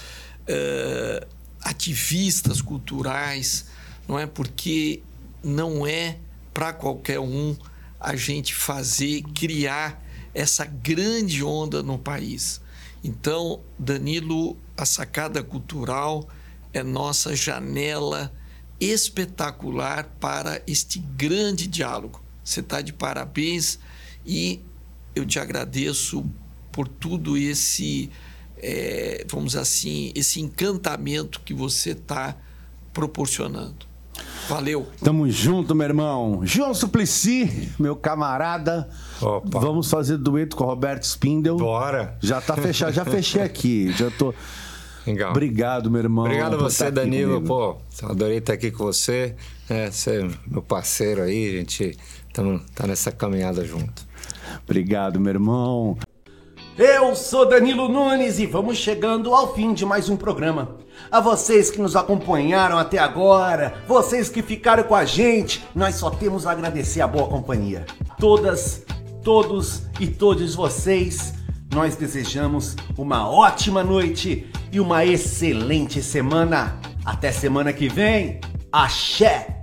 [0.47, 1.27] eh,
[1.61, 3.67] ativistas culturais,
[4.07, 4.25] não é?
[4.25, 5.03] Porque
[5.43, 6.17] não é
[6.53, 7.57] para qualquer um
[7.99, 10.01] a gente fazer, criar
[10.35, 12.61] essa grande onda no país.
[13.03, 16.29] Então, Danilo, a sacada cultural
[16.73, 18.33] é nossa janela
[18.81, 22.23] espetacular para este grande diálogo.
[22.43, 23.79] Você está de parabéns
[24.27, 24.61] e
[25.15, 26.25] eu te agradeço
[26.73, 28.11] por tudo esse,
[28.59, 32.37] é, vamos assim, esse encantamento que você está
[32.93, 33.87] proporcionando.
[34.49, 34.87] Valeu.
[35.03, 36.41] Tamo junto, meu irmão.
[36.45, 38.89] João Suplicy, meu camarada.
[39.21, 39.59] Opa.
[39.59, 41.57] Vamos fazer dueto com o Roberto Spindel.
[41.57, 42.17] Bora.
[42.21, 43.93] Já tá fechado, já fechei aqui.
[43.93, 44.35] Já tô.
[45.07, 45.31] Legal.
[45.31, 46.25] Obrigado, meu irmão.
[46.25, 47.35] Obrigado a você, aqui Danilo.
[47.35, 47.47] comigo.
[47.47, 49.35] Pô, adorei estar aqui com você.
[49.69, 51.97] É, você é meu parceiro aí, a gente
[52.33, 54.07] tamo, tá nessa caminhada junto.
[54.65, 55.99] Obrigado, meu irmão.
[56.77, 60.77] Eu sou Danilo Nunes e vamos chegando ao fim de mais um programa.
[61.11, 66.11] A vocês que nos acompanharam até agora, vocês que ficaram com a gente, nós só
[66.11, 67.85] temos a agradecer a boa companhia.
[68.19, 68.85] Todas,
[69.23, 71.35] todos e todos vocês,
[71.73, 76.79] nós desejamos uma ótima noite e uma excelente semana.
[77.05, 78.41] Até semana que vem.
[78.73, 79.63] Axé!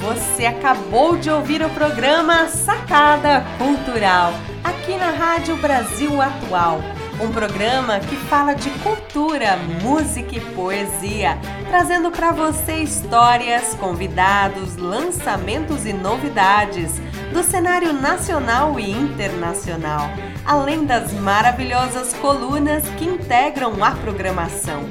[0.00, 6.80] Você acabou de ouvir o programa Sacada Cultural, aqui na Rádio Brasil Atual.
[7.20, 11.38] Um programa que fala de cultura, música e poesia,
[11.68, 17.00] trazendo para você histórias, convidados, lançamentos e novidades
[17.32, 20.08] do cenário nacional e internacional,
[20.44, 24.82] além das maravilhosas colunas que integram a programação.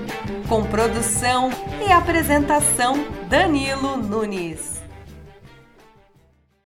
[0.47, 1.49] Com produção
[1.85, 4.80] e apresentação, Danilo Nunes.